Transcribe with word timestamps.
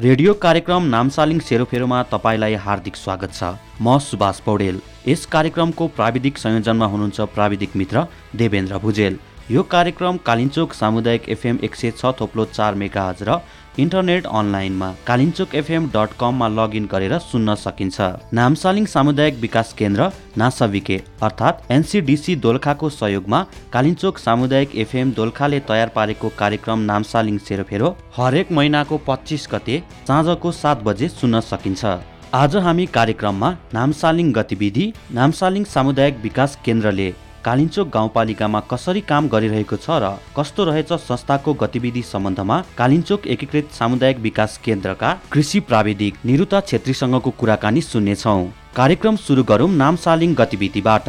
Radio 0.00 0.32
कार्यक्रम 0.34 0.82
नामसालिङ 0.84 1.38
सेरोफेरोमा 1.40 2.02
तपाईँलाई 2.10 2.54
हार्दिक 2.56 2.96
स्वागत 2.96 3.32
छ। 3.32 3.44
म 3.82 3.98
सुभाष 3.98 4.40
पौडेल। 4.40 4.78
यस 5.06 5.24
कार्यक्रमको 5.26 5.86
प्राविधिक 5.96 6.38
संयोजनमा 6.38 6.86
हुनुहुन्छ 6.86 7.20
प्राविधिक 7.34 7.74
मित्र 7.76 8.04
देवेन्द्र 8.36 8.78
भुजेल। 8.78 9.18
यो 9.50 9.62
कार्यक्रम 9.72 10.16
कालिन्चोक 10.26 10.72
सामुदायिक 10.72 11.28
एफएम 11.28 11.58
एक 11.62 11.74
सय 11.74 11.90
छ 11.92 12.12
थोप्लो 12.20 12.44
चार 12.46 12.74
मेगाहज 12.74 13.22
र 13.22 13.40
इन्टरनेट 13.78 14.26
अनलाइनमा 14.28 14.88
कालिन्चोक 15.06 15.54
एफएम 15.54 15.86
डट 15.90 16.16
कममा 16.20 16.48
लगइन 16.50 16.86
गरेर 16.92 17.18
सुन्न 17.20 17.54
सकिन्छ। 17.56 18.00
नामसालिङ 18.34 18.86
सामुदायिक 18.86 19.38
विकास 19.40 19.72
केन्द्र 19.78 20.10
नासाविके 20.38 20.96
अर्थात् 21.22 21.70
एनसिडिसी 21.72 22.36
दोलखाको 22.46 22.88
सहयोगमा 22.90 23.40
कालिन्चोक 23.72 24.18
सामुदायिक 24.18 24.76
एफएम 24.84 25.12
दोलखाले 25.12 25.60
तयार 25.68 25.88
पारेको 25.96 26.28
कार्यक्रम 26.38 26.78
नामसालिङ 26.90 27.38
सेरोफेरो 27.46 27.94
हरेक 28.16 28.52
महिनाको 28.52 28.98
पच्चिस 29.06 29.48
गते 29.52 29.82
साँझको 30.08 30.52
सात 30.54 30.82
बजे 30.82 31.08
सुन्न 31.10 31.40
सकिन्छ। 31.50 31.96
आज 32.34 32.56
हामी 32.64 32.86
कार्यक्रममा 32.94 33.50
नामसालिङ 33.74 34.32
गतिविधि 34.32 34.92
नामसालिङ 35.14 35.64
सामुदायिक 35.66 36.18
विकास 36.22 36.58
केन्द्रले 36.64 37.08
कालिन्चोक 37.44 37.88
गाउँपालिकामा 37.88 38.60
कसरी 38.70 39.00
काम 39.10 39.28
गरिरहेको 39.28 39.76
छ 39.76 39.98
र 40.02 40.12
कस्तो 40.36 40.64
रहेछ 40.64 40.92
संस्थाको 41.00 41.54
गतिविधि 41.54 42.02
सम्बन्धमा 42.02 42.56
कालिन्चोक 42.78 43.26
एकीकृत 43.26 43.70
सामुदायिक 43.78 44.18
विकास 44.18 44.58
केन्द्रका 44.64 45.16
कृषि 45.32 45.60
प्राविधिक 45.68 46.24
निरुता 46.24 46.60
छेत्रीसँगको 46.60 47.30
कुराकानी 47.40 47.80
सुन्नेछौँ। 47.82 48.52
कार्यक्रम 48.76 49.16
सुरु 49.16 49.42
गरौँ 49.44 49.70
नामसालिङ 49.76 50.34
गतिविधिबाट। 50.34 51.08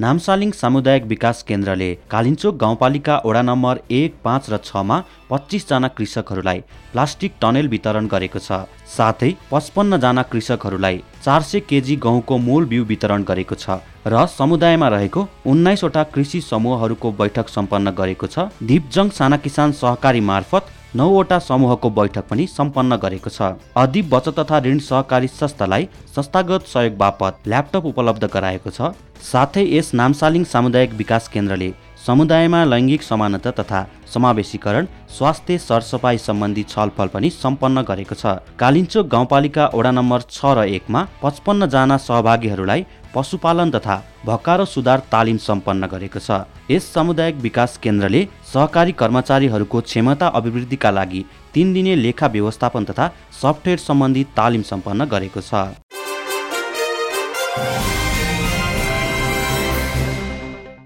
नामसालिङ 0.00 0.50
सामुदायिक 0.52 1.04
विकास 1.04 1.42
केन्द्रले 1.42 1.86
कालिन्चोक 2.10 2.56
गाउँपालिका 2.56 3.14
वडा 3.24 3.40
नम्बर 3.42 3.78
एक 3.90 4.14
पाँच 4.24 4.50
र 4.50 4.56
छमा 4.64 4.98
पच्चिसजना 5.30 5.88
कृषकहरूलाई 5.96 6.60
प्लास्टिक 6.92 7.32
टनेल 7.42 7.68
वितरण 7.68 8.06
गरेको 8.06 8.38
छ। 8.38 8.60
साथै 8.88 9.30
पचपन्नजना 9.50 10.22
कृषकहरूलाई 10.30 11.02
चार 11.24 11.42
सय 11.42 11.60
केजी 11.66 11.96
गहुँको 12.06 12.38
मूल 12.38 12.66
बिउ 12.70 12.84
वितरण 12.84 13.24
गरेको 13.26 13.58
छ 13.58 13.82
र 14.06 14.26
समुदायमा 14.30 14.88
रहेको 14.88 15.28
उन्नाइसवटा 15.50 16.02
कृषि 16.14 16.40
समूहहरूको 16.46 17.12
बैठक 17.18 17.48
सम्पन्न 17.50 17.90
गरेको 17.98 18.26
छ। 18.28 18.48
दिपजङ 18.62 19.10
साना 19.18 19.36
किसान 19.42 19.72
सहकारी 19.82 20.20
मार्फत 20.30 20.74
नौवटा 20.96 21.38
समूहको 21.38 21.90
बैठक 21.90 22.24
पनि 22.28 22.46
सम्पन्न 22.48 22.96
गरेको 22.96 23.30
छ। 23.30 23.52
अधिप 23.76 24.06
बचत 24.10 24.38
तथा 24.38 24.58
ऋण 24.64 24.78
सहकारी 24.80 25.28
संस्थालाई 25.28 25.88
संस्थागत 26.16 26.66
सहयोग 26.66 26.96
बापत 26.96 27.48
ल्यापटप 27.48 27.86
उपलब्ध 27.86 28.24
गराएको 28.24 28.70
छ। 28.70 28.96
साथै 29.22 29.64
यस 29.68 29.92
नामसालिङ 29.94 30.44
सामुदायिक 30.44 30.92
विकास 30.94 31.28
केन्द्रले 31.28 31.72
समुदायमा 31.98 32.64
लैङ्गिक 32.64 33.02
समानता 33.02 33.50
तथा 33.50 33.80
समावेशीकरण 34.14 34.86
स्वास्थ्य 35.10 35.58
सरसफाइ 35.58 36.18
सम्बन्धी 36.18 36.62
छलफल 36.64 37.08
पनि 37.14 37.30
सम्पन्न 37.32 37.82
गरेको 37.82 38.14
छ। 38.14 38.38
कालिन्चोक 38.56 39.06
गाउँपालिका 39.06 39.70
वडा 39.74 39.90
नम्बर 39.90 40.20
छ 40.30 40.54
र 40.56 40.64
एकमा 40.72 41.06
पचपन्नजना 41.22 41.96
सहभागीहरूलाई 41.98 42.86
पशुपालन 43.14 43.70
तथा 43.70 43.96
भक्का 44.26 44.54
र 44.56 44.64
सुधार 44.66 45.02
तालिम 45.12 45.36
सम्पन्न 45.38 45.86
गरेको 45.86 46.20
छ। 46.20 46.44
यस 46.70 46.92
सामुदायिक 46.94 47.36
विकास 47.40 47.76
केन्द्रले 47.82 48.22
सहकारी 48.52 48.92
कर्मचारीहरूको 48.94 49.80
क्षमता 49.80 50.26
अभिवृद्धिका 50.38 50.90
लागि 50.90 51.24
तिन 51.54 51.72
दिने 51.72 51.96
लेखा 51.96 52.26
व्यवस्थापन 52.28 52.84
तथा 52.84 53.12
सफ्टवेयर 53.42 53.78
सम्बन्धी 53.80 54.24
तालिम 54.36 54.62
सम्पन्न 54.62 55.04
गरेको 55.06 55.40
छ। 55.42 55.97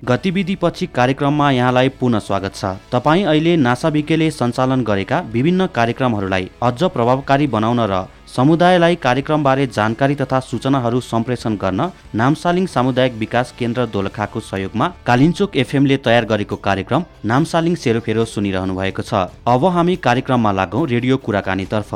गतिविधिपछि 0.05 0.87
कार्यक्रममा 0.95 1.51
यहाँलाई 1.51 1.89
पुनः 1.99 2.19
स्वागत 2.19 2.55
छ। 2.55 2.65
तपाईँ 2.93 3.25
अहिले 3.25 3.55
नासाबिकेले 3.57 4.31
सञ्चालन 4.31 4.83
गरेका 4.85 5.21
विभिन्न 5.33 5.67
कार्यक्रमहरूलाई 5.75 6.49
अझ 6.63 6.83
प्रभावकारी 6.95 7.47
बनाउन 7.47 7.81
र 7.91 8.03
समुदायलाई 8.29 8.97
कार्यक्रमबारे 8.99 9.67
जानकारी 9.69 10.15
तथा 10.15 10.41
सूचनाहरू 10.41 11.01
सम्प्रेषण 11.03 11.57
गर्न 11.57 11.91
नामसालिङ 12.15 12.67
सामुदायिक 12.75 13.15
विकास 13.19 13.55
केन्द्र 13.59 13.87
दोलखाको 13.95 14.41
सहयोगमा 14.43 14.93
कालिन्चोक 15.07 15.57
एफएमले 15.65 15.97
तयार 16.07 16.25
गरेको 16.33 16.57
कार्यक्रम 16.67 17.05
नामसालिङ 17.25 17.75
सेरोफेरो 17.85 18.25
सुनिरहनु 18.35 18.75
भएको 18.75 19.03
छ। 19.03 19.31
अब 19.47 19.65
हामी 19.77 19.97
कार्यक्रममा 20.03 20.53
लागौँ 20.53 20.87
रेडियो 20.89 21.17
कुराकानीतर्फ। 21.19 21.95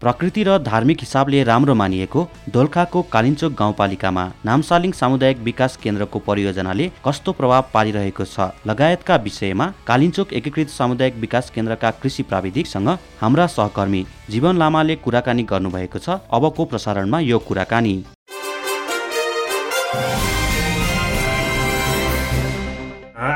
प्रकृति 0.00 0.42
र 0.44 0.56
धार्मिक 0.62 0.98
हिसाबले 1.00 1.42
राम्रो 1.44 1.74
मानिएको 1.74 2.20
दोलखाको 2.48 3.00
कालिन्चोक 3.12 3.52
गाउँपालिकामा 3.52 4.24
नामसालिङ 4.44 4.92
सामुदायिक 4.92 5.38
विकास 5.38 5.76
केन्द्रको 5.76 6.18
परियोजनाले 6.18 6.86
कस्तो 7.06 7.32
प्रभाव 7.32 7.64
पारिरहेको 7.74 8.24
छ 8.24 8.46
लगायतका 8.66 9.16
विषयमा 9.24 9.66
कालिन्चोक 9.86 10.32
एकीकृत 10.32 10.68
सामुदायिक 10.70 11.16
विकास 11.16 11.50
केन्द्रका 11.50 11.90
कृषि 12.02 12.22
प्राविधिकसँग 12.30 12.88
हाम्रा 13.20 13.46
सहकर्मी 13.48 14.04
जीवन 14.30 14.58
लामाले 14.58 14.96
कुराकानी 15.02 15.42
गर्नुभएको 15.50 15.98
छ। 15.98 16.20
अबको 16.30 16.64
प्रसारणमा 16.64 17.20
यो 17.20 17.38
कुराकानी। 17.48 17.96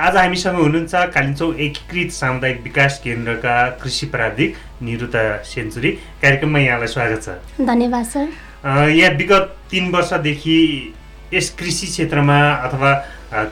आज 0.02 0.16
हामीसँग 0.16 0.54
हुनुहुन्छ 0.56 0.94
कालिम्चोक 1.14 1.58
एकीकृत 1.60 2.10
सामुदायिक 2.12 2.62
विकास 2.62 2.98
केन्द्रका 3.04 3.54
कृषि 3.82 4.06
प्राविधिक 4.10 4.54
निरुता 4.82 5.20
सेन्चुरी। 5.46 5.90
कार्यक्रममा 6.22 6.58
यहाँलाई 6.58 6.86
स्वागत 6.88 7.22
छ। 7.22 7.62
धन्यवाद 7.66 8.06
सर। 8.06 8.26
यहाँ 8.91 9.12
विगत 9.14 9.54
तिन 9.70 9.91
वर्षदेखि 9.92 10.58
यस 11.34 11.50
कृषि 11.58 11.86
क्षेत्रमा 11.86 12.38
अथवा 12.66 12.92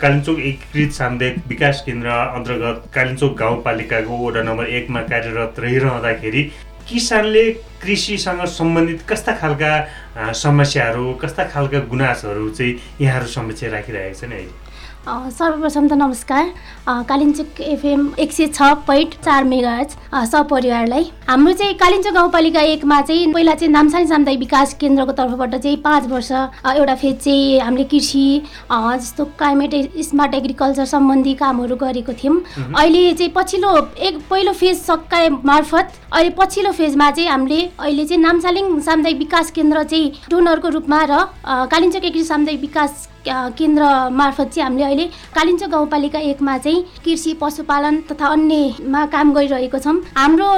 कालिम्चोक 0.02 0.38
एकीकृत 0.40 0.92
सामुदायिक 0.92 1.36
विकास 1.48 1.82
केन्द्र 1.86 2.08
अन्तर्गत 2.08 2.90
कालिम्चोक 2.94 3.36
गाउँपालिकाको 3.38 4.18
वडा 4.18 4.42
नम्बर 4.42 4.66
एकमा 4.78 5.02
कार्यरत 5.12 5.60
रहिरहँदाखेरि 5.64 6.42
किसानले 6.88 7.44
कृषिसँग 7.82 8.44
सम्बन्धित 8.58 9.06
कस्ता 9.08 9.36
खालका 9.38 10.32
समस्याहरू 10.42 11.12
कस्ता 11.22 11.44
खालका 11.54 11.78
गुनासोहरू 11.94 12.50
चाहिँ 12.50 12.74
यहाँहरू 13.00 13.28
समक्ष 13.36 13.64
राखिरहेका 13.76 14.18
छन् 14.20 14.32
अहिले 14.32 14.68
सर्वप्रथम 15.06 15.86
त 15.88 15.92
नमस्कार। 15.92 16.48
कालिम्चोक 17.08 17.60
एफएम 17.60 18.00
एक 18.20 18.32
सय 18.32 18.46
छ 18.48 18.62
पोइन्ट 18.86 19.14
चार 19.24 19.44
मेगाज 19.44 19.94
सपरिवारलाई। 20.30 21.04
हाम्रो 21.28 21.52
चाहिँ 21.52 21.74
कालिम्चोक 21.74 22.14
गाउँपालिका 22.14 22.60
एकमा 22.72 23.00
चाहिँ 23.02 23.32
पहिला 23.32 23.54
चाहिँ 23.54 23.72
नामसानी 23.72 24.06
सामुदायिक 24.06 24.38
विकास 24.38 24.74
केन्द्रको 24.80 25.12
तर्फबाट 25.12 25.54
चाहिँ 25.56 25.76
पाँच 25.84 26.06
वर्ष 26.10 26.30
एउटा 26.32 26.94
फेज 26.94 27.16
चाहिँ 27.18 27.60
हामीले 27.60 27.84
कृषि 27.84 28.42
जस्तो 28.70 29.24
क्लाइमेट 29.40 29.74
स्मार्ट 30.04 30.34
एग्रिकल्चर 30.34 30.84
सम्बन्धी 30.84 31.34
कामहरू 31.34 31.76
गरेको 31.76 32.12
थियौँ। 32.12 32.36
अहिले 32.76 33.12
चाहिँ 33.12 33.32
पछिल्लो 33.36 33.76
एक 33.98 34.18
पहिलो 34.30 34.52
फेज 34.52 34.76
सकाए 34.80 35.28
मार्फत 35.44 35.92
अहिले 36.12 36.30
पछिल्लो 36.38 36.72
फेजमा 36.72 37.10
चाहिँ 37.10 37.30
हामीले 37.30 37.62
अहिले 37.78 38.04
चाहिँ 38.04 38.22
नामसालिङ 38.22 38.80
सामुदायिक 38.80 39.18
विकास 39.18 39.50
केन्द्र 39.50 39.82
चाहिँ 39.84 40.12
डोनरको 40.30 40.68
रूपमा 40.76 41.02
र 41.10 41.24
कालिम्चोक 41.72 42.04
एग्री 42.04 42.24
सामुदायिक 42.24 42.60
विकास 42.60 43.08
केन्द्र 43.28 43.82
मार्फत 44.12 44.48
चाहिँ 44.54 44.64
हामीले 44.64 44.84
अहिले 44.84 45.06
कालिम्चोक 45.34 45.70
गाउँपालिका 45.70 46.18
एकमा 46.30 46.56
चाहिँ 46.58 46.84
कृषि 47.04 47.34
पशुपालन 47.40 48.00
तथा 48.10 48.26
अन्यमा 48.28 49.04
काम 49.12 49.32
गरिरहेको 49.34 49.78
छौँ। 49.78 49.96
हाम्रो 50.16 50.48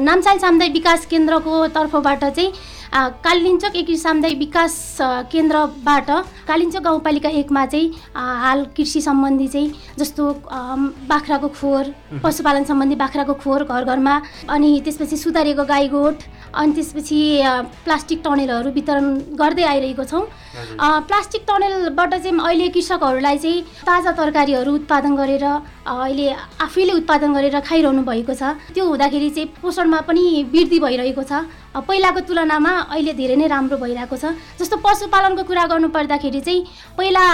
नामसाई 0.00 0.38
सामुदायिक 0.38 0.72
विकास 0.72 1.06
केन्द्रको 1.06 1.66
तर्फबाट 1.74 2.24
चाहिँ 2.26 2.52
कालिम्चोक 2.94 3.76
एकी 3.76 3.96
सामुदायिक 3.98 4.38
विकास 4.38 4.74
केन्द्रबाट 5.32 6.10
कालिम्चोक 6.48 6.82
गाउँपालिका 6.82 7.28
एकमा 7.40 7.64
चाहिँ 7.66 7.90
हाल 8.14 8.64
कृषि 8.76 9.00
सम्बन्धी 9.02 9.48
चाहिँ 9.48 9.72
जस्तो 9.98 10.30
बाख्राको 11.10 11.48
खोर 11.58 11.92
पशुपालन 12.22 12.64
सम्बन्धी 12.64 12.94
बाख्राको 12.96 13.34
खोर 13.42 13.64
घर 13.64 13.84
घरमा 13.84 14.20
अनि 14.48 14.80
त्यसपछि 14.84 15.16
सुधारिएको 15.16 15.64
गाई 15.64 15.88
गोठ 15.88 16.22
अनि 16.54 16.72
त्यसपछि 16.72 17.18
प्लास्टिक 17.84 18.20
टनेलहरू 18.24 18.70
वितरण 18.70 19.14
गर्दै 19.42 19.64
आइरहेको 19.64 20.04
छौँ। 20.04 20.22
प्लास्टिक 20.78 21.42
टनेलबाट 21.64 22.14
चाहिँ 22.14 22.38
अहिले 22.38 22.68
कृषकहरूलाई 22.76 23.38
चाहिँ 23.38 23.62
ताजा 23.88 24.12
तरकारीहरू 24.12 24.72
उत्पादन 24.74 25.12
गरेर 25.16 25.44
अहिले 25.44 26.28
आफैले 26.60 26.92
उत्पादन 26.92 27.30
गरेर 27.34 27.60
खाइरहनु 27.60 28.02
भएको 28.04 28.34
छ। 28.34 28.42
त्यो 28.74 28.84
हुँदाखेरि 28.84 29.30
चाहिँ 29.30 29.48
पोषणमा 29.62 30.00
पनि 30.04 30.24
वृद्धि 30.52 30.78
भइरहेको 30.84 31.22
छ। 31.24 31.32
पहिलाको 31.74 32.20
तुलनामा 32.28 32.72
अहिले 32.94 33.12
धेरै 33.18 33.36
नै 33.36 33.46
राम्रो 33.50 33.76
भइरहेको 33.82 34.16
छ। 34.16 34.30
जस्तो 34.60 34.76
पशुपालनको 34.78 35.42
कुरा 35.42 35.64
गर्नु 35.66 35.88
पर्दाखेरि 35.90 36.40
चाहिँ 36.40 36.66
पहिला 36.94 37.24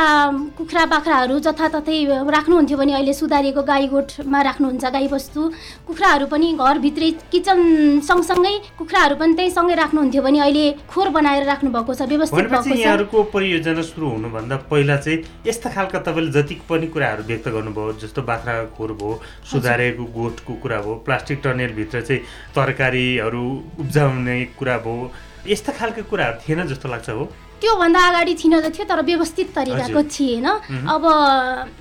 कुखुरा 0.56 0.84
बाख्राहरू 0.94 1.34
जथातथै 1.44 1.98
राख्नुहुन्थ्यो 2.24 2.76
भने 2.80 2.92
अहिले 2.96 3.12
सुधारिएको 3.20 3.62
गाई 3.62 3.86
गोठमा 3.92 4.40
राख्नुहुन्छ 4.48 4.84
गाईबस्तु 4.96 5.40
कुखुराहरू 5.86 6.26
पनि 6.32 6.48
घरभित्रै 6.56 7.10
किचन 7.32 7.60
सँगसँगै 8.00 8.54
कुखुराहरू 8.80 9.14
पनि 9.20 9.32
त्यही 9.36 9.50
सँगै 9.50 9.74
राख्नुहुन्थ्यो 9.82 10.22
भने 10.22 10.38
अहिले 10.40 10.64
खोर 10.88 11.08
बनाएर 11.12 11.44
राख्नुभएको 11.52 11.92
छ 11.94 12.08
व्यवस्थित 12.08 12.48
भएको 12.48 12.64
छ। 12.64 12.80
यहाँहरूको 12.80 13.18
परियोजना 13.34 13.82
सुरु 13.92 14.06
हुनुभन्दा 14.16 14.56
पहिला 14.72 14.96
चाहिँ 15.04 15.18
यस्ता 15.46 15.68
खालका 15.76 15.98
तपाईँले 16.08 16.32
जति 16.32 16.54
पनि 16.64 16.86
कुराहरू 16.88 17.22
व्यक्त 17.28 17.48
गर्नुभयो 17.52 17.92
जस्तो 18.02 18.22
बाख्रा 18.24 18.56
खोर 18.78 18.92
भयो 18.96 19.20
सुधारेको 19.52 20.04
गोठको 20.16 20.52
कुरा 20.64 20.80
भयो 20.80 20.94
प्लास्टिक 21.04 21.38
टनेलभित्र 21.44 22.00
चाहिँ 22.00 22.22
तरकारीहरू 22.56 23.44
उब्जाउने 23.84 24.29
कुरा 24.58 24.76
भयो 24.84 25.10
यस्ता 25.46 25.72
खालको 25.78 26.02
कुराहरू 26.10 26.38
थिएन 26.42 26.66
जस्तो 26.68 26.88
लाग्छ 26.88 27.08
हो। 27.10 27.24
त्योभन्दा 27.60 28.00
अगाडि 28.08 28.34
थिन 28.34 28.54
त 28.60 28.72
थियो 28.72 28.84
तर 28.88 29.00
व्यवस्थित 29.04 29.48
तरिकाको 29.54 30.02
थिएन। 30.08 30.46
अब 30.88 31.04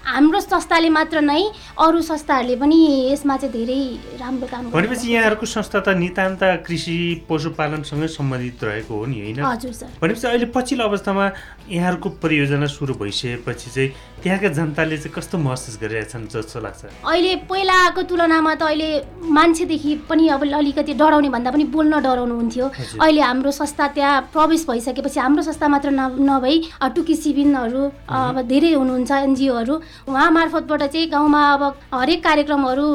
हाम्रो 0.06 0.40
संस्थाले 0.40 0.90
मात्र 0.90 1.22
नै 1.22 1.44
अरू 1.80 2.02
संस्थाहरूले 2.04 2.56
पनि 2.60 2.78
यसमा 3.12 3.36
चाहिँ 3.38 3.54
धेरै 3.54 3.82
राम्रो 4.20 4.48
काम 4.48 4.70
भनेपछि 4.76 5.08
यहाँहरूको 5.14 5.46
संस्था 5.46 5.80
त 5.80 5.96
नितान्त 5.96 6.44
कृषि 6.68 6.98
पशुपालनसँगै 7.30 8.08
सम्बन्धित 8.08 8.64
रहेको 8.64 8.94
हो 8.94 9.06
नि 9.06 9.20
होइन? 9.20 9.40
हजुर 9.40 9.74
सर। 9.74 9.88
भनेपछि 10.02 10.28
अहिले 10.28 10.48
पछिल्लो 10.52 10.84
अवस्थामा 10.86 11.26
यहाँहरूको 11.72 12.10
परियोजना 12.20 12.68
सुरु 12.68 12.94
भइसकेपछि 13.00 13.70
चाहिँ 13.72 13.90
त्यहाँका 14.24 14.50
जनताले 14.52 14.98
चाहिँ 14.98 15.14
कस्तो 15.16 15.38
महसुस 15.38 15.80
गरिरहेछन् 15.82 16.28
जस्तो 16.28 16.60
लाग्छ? 16.60 16.82
अहिले 17.08 17.36
पहिलाको 17.48 18.02
तुलनामा 18.04 18.54
त 18.56 18.62
अहिले 18.68 18.90
मान्छेदेखि 19.32 19.96
पनि 20.10 20.28
अब 20.36 20.44
अलिकति 20.44 20.94
डराउने 21.00 21.30
भन्दा 21.30 21.52
पनि 21.56 21.64
बोल्न 21.72 22.04
डराउनु 22.04 22.36
हुन्थ्यो 22.36 22.66
अहिले 23.00 23.22
हाम्रो 23.22 23.52
संस्था 23.52 23.88
त्यहाँ 23.96 24.22
प्रवेश 24.34 24.66
भइसकेपछि 24.68 25.20
हाम्रो 25.20 25.44
संस्था 25.48 25.68
मात्र 25.70 25.90
नभई 25.94 26.56
टुकी 26.96 27.16
सिबिनहरू 27.16 27.84
अब 28.10 28.42
धेरै 28.52 28.74
हुनुहुन्छ 28.74 29.12
एनजिओहरू। 29.12 29.76
उहाँ 30.10 30.30
मार्फतबाट 30.32 30.84
चाहिँ 30.84 31.10
गाउँमा 31.10 31.42
अब 31.54 31.64
हरेक 31.94 32.24
कार्यक्रमहरू 32.24 32.86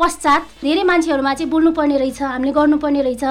पश्चात 0.00 0.42
धेरै 0.62 0.82
मान्छेहरूमा 0.90 1.32
चाहिँ 1.34 1.50
बोल्नुपर्ने 1.50 1.96
रहेछ 1.98 2.22
हामीले 2.22 2.52
गर्नुपर्ने 2.52 3.02
रहेछ 3.02 3.24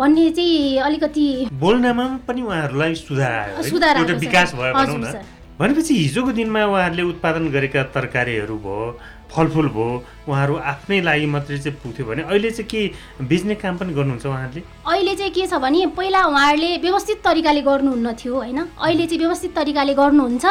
भन्ने 0.00 0.30
चाहिँ 0.30 0.78
अलिकति 0.88 1.26
बोल्नमा 1.60 2.06
पनि 2.28 2.42
उहाँहरूलाई 2.42 2.94
सुधार 3.06 3.62
सुधार 3.70 4.02
विकास 4.26 4.54
भयो 4.54 5.22
भनेपछि 5.58 5.94
हिजोको 5.94 6.32
दिनमा 6.32 6.64
उहाँहरूले 6.64 7.02
उत्पादन 7.02 7.48
गरेका 7.52 7.82
तरकारीहरू 7.96 8.56
भयो 8.66 8.86
फलफुल 9.34 9.68
भयो 9.74 10.04
उहाँहरू 10.28 10.54
आफ्नै 10.72 11.00
लागि 11.00 11.26
मात्रै 11.26 11.58
चाहिँ 11.58 11.78
पुग्थ्यो 11.82 12.06
भने 12.06 12.22
अहिले 12.22 12.50
चाहिँ 12.50 12.68
के 12.68 13.24
बेच्ने 13.24 13.54
काम 13.54 13.76
पनि 13.80 13.92
गर्नुहुन्छ 13.94 14.26
उहाँहरूले? 14.26 14.62
अहिले 14.86 15.14
चाहिँ 15.16 15.32
के 15.32 15.46
छ 15.46 15.54
भने 15.58 15.86
पहिला 15.96 16.20
उहाँहरूले 16.26 16.70
व्यवस्थित 16.84 17.18
तरिकाले 17.24 17.62
गर्नुहुन्न 17.62 18.12
थियो 18.20 18.34
होइन? 18.34 18.58
अहिले 18.76 19.06
चाहिँ 19.06 19.18
व्यवस्थित 19.18 19.54
तरिकाले 19.56 19.94
गर्नुहुन्छ 19.94 20.44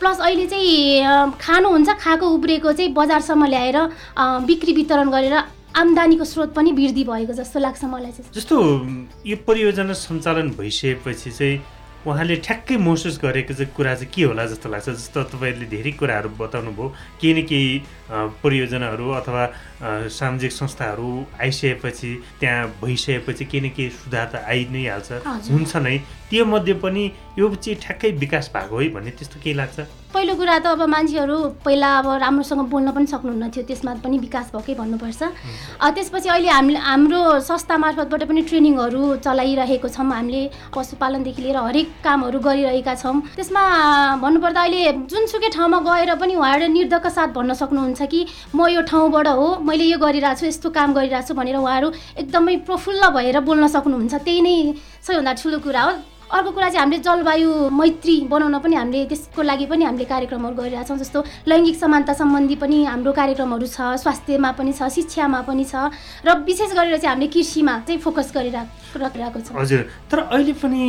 प्लस 0.00 0.20
अहिले 0.20 0.46
चाहिँ 0.46 1.32
खानुहुन्छ 1.40 1.88
खाएको 2.00 2.26
उब्रेको 2.36 2.72
चाहिँ 2.72 2.92
बजारसम्म 2.92 3.44
ल्याएर 3.46 3.78
बिक्री 4.48 4.72
वितरण 4.72 5.10
गरेर 5.10 5.36
आम्दानीको 5.72 6.24
स्रोत 6.24 6.52
पनि 6.54 6.72
वृद्धि 6.72 7.04
भएको 7.04 7.32
जस्तो 7.32 7.58
लाग्छ 7.60 7.84
मलाई 7.84 8.10
चाहिँ। 8.12 8.32
जस्तो 8.34 8.56
यो 9.26 9.36
परियोजना 9.46 9.92
सञ्चालन 9.92 10.48
भइसकेपछि 10.58 11.30
चाहिँ 11.30 11.56
उहाँले 12.06 12.36
ठ्याक्कै 12.42 12.76
महसुस 12.76 13.18
गरेको 13.22 13.54
चाहिँ 13.54 13.72
कुरा 13.76 13.94
चाहिँ 13.94 14.10
के 14.14 14.22
होला 14.26 14.46
जस्तो 14.46 14.68
लाग्छ? 14.68 14.88
जस्तो 14.90 15.22
तपाईँहरूले 15.32 15.66
धेरै 15.70 15.92
कुराहरू 15.94 16.28
बताउनु 16.34 16.70
भयो 16.74 16.88
केही 17.20 17.32
न 17.34 17.46
केही 17.46 17.70
परियोजनाहरू 18.42 19.06
अथवा 19.22 19.42
सामाजिक 19.82 20.52
संस्थाहरू 20.52 21.10
आइसकेपछि 21.42 22.10
त्यहाँ 22.40 22.66
भइसकेपछि 22.82 23.44
केही 23.44 23.66
न 23.66 23.68
केही 23.76 23.90
सुधार 23.90 24.26
त 24.32 24.44
आइ 24.46 24.66
नै 24.70 24.86
हाल्छ। 24.86 25.10
हुन्छ 25.50 25.76
नै। 25.76 25.98
त्यो 26.30 26.44
मध्ये 26.44 26.74
पनि 26.80 27.04
यो 27.38 27.48
चाहिँ 27.54 27.76
ठ्याक्कै 27.82 28.10
विकास 28.16 28.50
भएको 28.54 28.78
है 28.78 28.88
भन्ने 28.94 29.10
त्यस्तो 29.10 29.40
केही 29.42 29.56
लाग्छ? 29.56 29.80
पहिलो 30.12 30.34
कुरा 30.36 30.58
त 30.58 30.66
अब 30.76 30.82
मान्छेहरू 30.88 31.36
पहिला 31.64 31.88
अब 31.98 32.06
राम्रोसँग 32.20 32.60
बोल्न 32.72 32.90
पनि 32.92 33.06
सक्नुहुन्न 33.08 33.48
थियो 33.52 33.64
त्यसमा 33.68 33.92
पनि 34.04 34.16
विकास 34.18 34.52
भएकै 34.54 34.74
भन्नुपर्छ। 34.80 35.22
त्यसपछि 35.80 36.28
अहिले 36.28 36.48
हामीले 36.48 36.78
हाम्रो 36.78 37.20
संस्था 37.40 37.76
मार्फतबाट 37.84 38.22
पनि 38.28 38.42
ट्रेनिङहरू 38.48 39.02
चलाइरहेको 39.24 39.88
छौँ। 39.88 40.08
हामीले 40.08 40.42
पशुपालनदेखि 40.72 41.42
लिएर 41.42 41.56
हरेक 41.56 41.88
कामहरू 42.04 42.38
गरिरहेका 42.40 42.94
छौँ। 43.02 43.16
त्यसमा 43.36 43.62
भन्नुपर्दा 44.24 44.60
अहिले 44.62 44.80
जुनसुकै 45.08 45.48
ठाउँमा 45.56 45.78
गएर 45.80 46.14
पनि 46.16 46.32
उहाँहरूले 46.36 46.68
निर्धक्क 46.68 47.06
साथ 47.08 47.28
भन्न 47.36 47.52
सक्नुहुन्छ 47.60 48.00
कि 48.08 48.20
म 48.56 48.68
यो 48.68 48.80
ठाउँबाट 48.88 49.28
हो 49.28 49.48
मैले 49.72 49.84
यो 49.88 49.96
गरिरहेको 49.96 50.36
छु 50.36 50.44
यस्तो 50.52 50.68
काम 50.68 50.92
गरिरहेको 50.92 51.28
छु 51.28 51.32
भनेर 51.32 51.56
उहाँहरू 51.56 51.88
एकदमै 52.20 52.56
प्रफुल्ल 52.68 53.08
भएर 53.16 53.40
बोल्न 53.40 53.64
सक्नुहुन्छ। 53.72 54.14
त्यही 54.20 54.40
नै 54.44 54.56
सबैभन्दा 55.00 55.32
ठुलो 55.40 55.58
कुरा 55.64 55.82
हो। 55.82 55.92
अर्को 56.32 56.50
कुरा 56.50 56.68
चाहिँ 56.68 56.80
हामीले 56.80 57.02
जलवायु 57.04 57.48
मैत्री 57.70 58.16
बनाउन 58.24 58.58
पनि 58.64 58.76
हामीले 58.76 59.04
त्यसको 59.06 59.42
लागि 59.42 59.66
पनि 59.68 59.84
हामीले 59.84 60.04
कार्यक्रमहरू 60.08 60.54
गरिरहेछौँ 60.56 60.96
जस्तो 60.98 61.24
लैङ्गिक 61.48 61.76
समानता 61.76 62.12
सम्बन्धी 62.16 62.56
पनि 62.56 62.78
हाम्रो 62.84 63.12
कार्यक्रमहरू 63.12 63.66
छ 63.68 64.00
स्वास्थ्यमा 64.00 64.50
पनि 64.56 64.72
छ 64.72 64.88
शिक्षामा 64.96 65.40
पनि 65.44 65.64
छ 65.68 65.92
र 66.24 66.36
विशेष 66.48 66.72
गरेर 66.72 66.96
चाहिँ 66.96 67.12
हामीले 67.12 67.28
कृषिमा 67.36 67.74
चाहिँ 67.84 68.00
फोकस 68.00 68.32
गरिरहेको 68.32 69.40
छ। 69.40 69.52
हजुर 69.52 69.80
तर 70.08 70.18
अहिले 70.32 70.52
पनि 70.56 70.80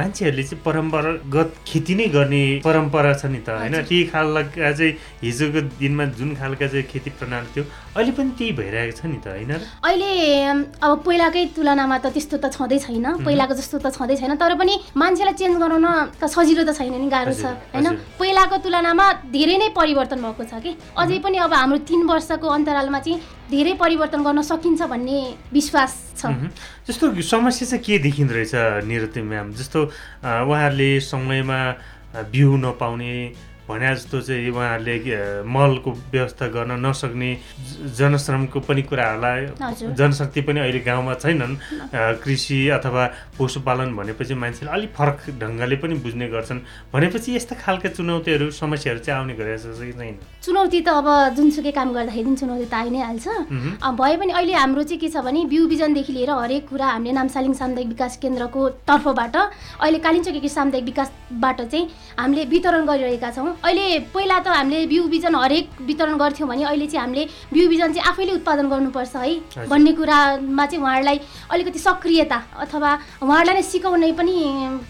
मान्छेहरूले 0.00 0.42
चाहिँ 0.48 0.62
परम्परागत 0.64 1.52
खेती 1.68 1.94
नै 2.00 2.06
गर्ने 2.16 2.42
परम्परा 2.64 3.12
छ 3.20 3.28
नि 3.28 3.40
त 3.44 3.52
होइन? 3.52 3.76
त्यही 3.84 4.04
खालका 4.08 4.72
चाहिँ 4.72 4.92
हिजोको 5.22 5.60
दिनमा 5.76 6.04
जुन 6.16 6.34
खालका 6.40 6.66
चाहिँ 6.72 6.86
खेती 6.88 7.10
प्रणाली 7.20 7.48
थियो 7.52 7.64
अहिले 7.96 8.12
पनि 8.16 8.30
त्यही 8.38 8.52
भइरहेको 8.60 8.96
छ 8.96 9.04
नि 9.12 9.20
त 9.20 9.28
होइन 9.36 9.52
अहिले 9.60 10.10
अब 10.80 10.92
पहिलाकै 11.04 11.44
तुलनामा 11.52 11.96
त 12.00 12.16
त्यस्तो 12.16 12.36
त 12.40 12.48
छँदै 12.56 12.78
छैन 12.80 13.06
पहिलाको 13.24 13.54
जस्तो 13.60 13.76
त 13.84 13.92
छँदै 13.92 14.16
छैन 14.16 14.36
तर 14.40 14.56
पनि 14.56 14.74
मान्छेलाई 14.94 15.34
चेन्ज 15.34 15.56
गराउन 15.58 15.86
त 16.20 16.24
सजिलो 16.30 16.62
त 16.62 16.70
छैन 16.78 16.94
नि 16.94 17.08
गाह्रो 17.10 17.34
छ 17.34 17.44
होइन? 17.74 17.86
पहिलाको 18.20 18.56
तुलनामा 18.62 19.06
धेरै 19.34 19.56
नै 19.58 19.68
परिवर्तन 19.74 20.18
भएको 20.22 20.44
छ 20.46 20.54
कि? 20.62 20.70
अझै 20.94 21.18
पनि 21.24 21.36
अब 21.42 21.52
हाम्रो 21.52 21.78
तिन 21.88 22.02
वर्षको 22.06 22.46
अन्तरालमा 22.46 22.98
चाहिँ 23.02 23.18
धेरै 23.50 23.74
परिवर्तन 23.82 24.20
गर्न 24.22 24.40
सकिन्छ 24.42 24.82
भन्ने 24.86 25.18
विश्वास 25.52 25.92
छ। 26.16 26.32
जस्तो 26.86 27.04
समस्या 27.22 27.66
चाहिँ 27.68 27.84
के 27.84 27.98
देखिँदो 28.06 28.34
रहेछ 28.34 28.54
निरति 28.86 29.20
म्याम? 29.22 29.52
जस्तो 29.58 29.80
उहाँहरूले 30.22 30.90
समयमा 31.02 31.60
बिउ 32.32 32.56
नपाउने 32.56 33.14
भने 33.68 33.94
जस्तो 33.94 34.20
चाहिँ 34.22 34.50
उहाँहरूले 34.50 35.42
मलको 35.42 35.90
व्यवस्था 36.12 36.46
गर्न 36.54 36.72
नसक्ने 36.86 37.30
जनश्रमको 37.98 38.60
पनि 38.62 38.82
कुरा 38.86 39.06
होला। 39.10 39.30
जनशक्ति 39.90 40.40
पनि 40.46 40.60
अहिले 40.60 40.80
गाउँमा 40.86 41.14
छैनन्। 41.18 41.54
कृषि 42.22 42.58
अथवा 42.78 43.04
पशुपालन 43.38 43.90
भनेपछि 43.96 44.34
मान्छेले 44.34 44.70
अलिक 44.70 44.90
फरक 44.94 45.18
ढङ्गले 45.42 45.76
पनि 45.82 45.94
बुझ्ने 45.98 46.26
गर्छन्। 46.30 46.60
भनेपछि 46.94 47.34
यस्ता 47.36 47.54
खालका 47.58 47.88
चुनौतीहरू 47.98 48.50
समस्याहरू 48.54 49.00
चाहिँ 49.02 49.18
आउने 49.20 49.34
गरेको 49.34 49.74
छ 49.74 49.82
कि 49.82 49.92
छैन। 49.98 50.16
चुनौती 50.46 50.80
त 50.86 50.88
अब 50.94 51.34
जुनसुकै 51.34 51.72
काम 51.74 51.88
गर्दाखेरि 51.92 52.36
चुनौती 52.38 52.66
त 52.70 52.74
आइ 52.74 52.90
नै 52.94 53.00
हाल्छ। 53.02 53.26
भए 53.98 54.14
पनि 54.16 54.32
अहिले 54.32 54.54
हाम्रो 54.54 54.82
चाहिँ 54.86 55.00
के 55.02 55.08
छ 55.10 55.18
भने 55.26 55.44
बिउ 55.50 55.66
बिजनदेखि 55.66 56.12
लिएर 56.12 56.30
हरेक 56.30 56.68
कुरा 56.70 56.86
हामीले 56.86 57.12
नामसालिङ 57.18 57.52
सामुदायिक 57.58 57.88
विकास 57.98 58.16
केन्द्रको 58.22 58.60
तर्फबाट 58.86 59.36
अहिले 59.36 59.98
कालिम्चोकी 59.98 60.48
सामुदायिक 60.48 60.86
विकासबाट 60.86 61.58
चाहिँ 61.66 61.84
हामीले 62.14 62.44
वितरण 62.46 62.86
गरिरहेका 62.86 63.30
छौँ। 63.34 63.55
अहिले 63.64 63.98
पहिला 64.14 64.38
त 64.38 64.48
हामीले 64.48 64.86
बिउ 64.86 65.02
बिजन 65.08 65.34
हरेक 65.34 65.68
वितरण 65.88 66.16
गर्थ्यौँ 66.16 66.48
भने 66.48 66.64
अहिले 66.64 66.86
चाहिँ 66.86 67.00
हामीले 67.00 67.24
बिउ 67.52 67.68
बिजन 67.68 67.92
चाहिँ 67.92 68.08
आफैले 68.10 68.32
उत्पादन 68.38 68.68
गर्नुपर्छ 68.68 69.16
है 69.16 69.66
भन्ने 69.68 69.92
कुरामा 69.98 70.66
चाहिँ 70.66 70.82
उहाँहरूलाई 70.82 71.20
अलिकति 71.52 71.78
सक्रियता 71.78 72.38
अथवा 72.64 72.90
उहाँहरूलाई 73.22 73.54
नै 73.54 73.62
सिकाउने 73.62 74.12
पनि 74.18 74.34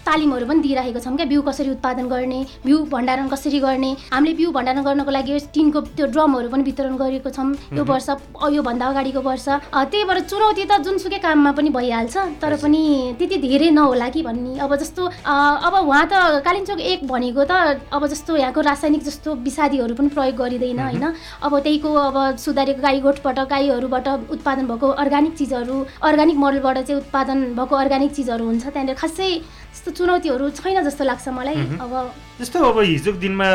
तालिमहरू 0.07 0.47
पनि 0.47 0.61
दिइरहेको 0.67 1.00
छौँ 1.00 1.17
क्या 1.17 1.26
बिउ 1.26 1.43
कसरी 1.49 1.71
उत्पादन 1.71 2.09
गर्ने 2.09 2.40
बिउ 2.67 2.79
भण्डारण 2.90 3.29
कसरी 3.29 3.61
गर्ने। 3.61 3.90
हामीले 4.12 4.35
बिउ 4.37 4.50
भण्डारण 4.52 4.83
गर्नको 4.85 5.11
लागि 5.11 5.38
टिनको 5.55 5.81
त्यो 5.97 6.07
ड्रमहरू 6.14 6.49
पनि 6.49 6.62
वितरण 6.62 6.97
गरेको 6.97 7.31
छौँ। 7.31 7.49
यो 7.76 7.85
वर्ष 7.85 8.09
योभन्दा 8.57 8.87
अगाडिको 8.87 9.21
वर्ष। 9.21 9.49
त्यही 9.75 10.05
भएर 10.05 10.21
चुनौती 10.31 10.64
त 10.64 10.81
जुनसुकै 10.87 11.19
काममा 11.19 11.52
पनि 11.59 11.71
भइहाल्छ 11.76 12.17
तर 12.43 12.57
पनि 12.62 12.83
त्यति 13.19 13.37
धेरै 13.47 13.71
नहोला 13.71 14.09
कि 14.14 14.23
भन्ने। 14.23 14.59
अब 14.59 14.75
जस्तो 14.76 15.02
अब 15.26 15.75
उहाँ 15.83 16.05
त 16.12 16.43
कालिम्चोक 16.45 16.81
एक 16.81 17.07
भनेको 17.07 17.45
त 17.45 17.81
अब 17.93 18.07
जस्तो 18.07 18.37
यहाँको 18.57 18.69
रासायनिक 18.69 19.03
जस्तो 19.05 19.35
विषादीहरू 19.45 19.95
पनि 19.95 20.09
प्रयोग 20.09 20.37
गरिँदैन 20.37 20.81
होइन? 20.81 21.05
अब 21.45 21.53
त्यहीको 21.61 21.91
अब 21.93 22.17
सुधारेको 22.41 22.81
गाई 22.81 23.01
गोठबाट 23.05 23.39
गाईहरूबाट 23.53 24.09
उत्पादन 24.33 24.65
भएको 24.67 24.89
अर्ग्यानिक 24.97 25.35
चिजहरू 25.37 25.77
अर्ग्यानिक 26.01 26.37
मोडलबाट 26.37 26.79
चाहिँ 26.89 27.01
उत्पादन 27.05 27.39
भएको 27.53 27.75
अर्ग्यानिक 27.77 28.13
चिजहरू 28.17 28.45
हुन्छ 28.47 28.65
त्यहाँनिर 28.65 28.97
खासै 28.97 29.29
यस्तो 29.29 29.91
चुनौतीहरू 29.93 30.45
छैन 30.57 30.81
जस्तो 30.89 31.05
लाग्छ 31.05 31.29
मलाई। 31.29 31.57
अब 31.85 31.93
जस्तो 32.41 32.57
अब 32.65 32.79
हिजोको 32.81 33.21
दिनमा 33.21 33.49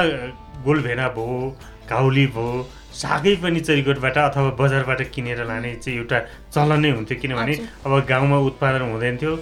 गोलभेना 0.61 1.07
भयो 1.17 1.57
घाउली 1.89 2.25
भयो 2.29 2.49
सागै 2.91 3.35
पनि 3.43 3.59
चरिकोटबाट 3.59 4.17
अथवा 4.17 4.49
बजारबाट 4.59 5.01
किनेर 5.15 5.43
लाने 5.47 5.71
चाहिँ 5.79 5.97
एउटा 5.99 6.17
चलन 6.51 6.79
नै 6.83 6.89
हुन्थ्यो 6.91 7.17
किनभने 7.21 7.53
अब 7.85 7.91
गाउँमा 8.05 8.37
उत्पादन 8.51 8.81
हुँदैन 8.91 9.17
थियो 9.17 9.33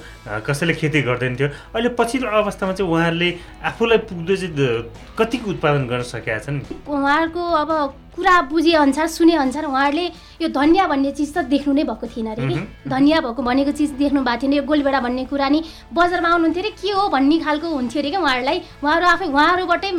कसैले 0.45 0.73
खेती 0.77 1.01
गर्दैन 1.01 1.35
थियो 1.35 1.47
अहिले 1.73 1.89
पछिल्लो 1.97 2.29
अवस्थामा 2.29 2.73
चाहिँ 2.77 2.91
उहाँहरूले 2.91 3.29
आफूलाई 3.65 3.97
पुग्दो 4.09 4.35
चाहिँ 4.35 4.83
कतिको 5.17 5.49
उत्पादन 5.51 5.87
गर्न 5.89 6.03
सकेका 6.13 6.39
छन्? 6.45 6.61
उहाँहरूको 6.85 7.41
अब 7.63 7.69
कुरा 8.15 8.41
बुझेअनुसार 8.51 9.07
सुनेअनुसार 9.07 9.65
उहाँहरूले 9.65 10.05
यो 10.41 10.47
धनियाँ 10.49 10.87
भन्ने 10.89 11.11
चिज 11.11 11.33
त 11.35 11.37
देख्नु 11.47 11.73
नै 11.73 11.83
भएको 11.83 12.07
थिएन 12.07 12.27
अरे 12.31 12.47
कि? 12.47 12.55
धनियाँ 12.89 13.21
भएको 13.21 13.41
भनेको 13.43 13.71
चिज 13.71 13.91
देख्नु 14.01 14.21
भएको 14.23 14.41
थिएन। 14.41 14.53
यो 14.53 14.63
गोलबेडा 14.63 14.99
भन्ने 14.99 15.23
कुरा 15.31 15.49
नि 15.49 15.59
बजारमा 15.93 16.29
आउनुहुन्थ्यो 16.29 16.63
अरे 16.63 16.71
के 16.81 16.91
हो 16.91 17.07
भन्ने 17.09 17.37
खालको 17.39 17.67
हुन्थ्यो 17.69 17.99
अरे 18.01 18.09
क्या 18.09 18.19
उहाँहरूलाई? 18.19 18.59
उहाँहरू 18.83 19.05
आफै 19.07 19.27
उहाँहरूबाटै 19.29 19.91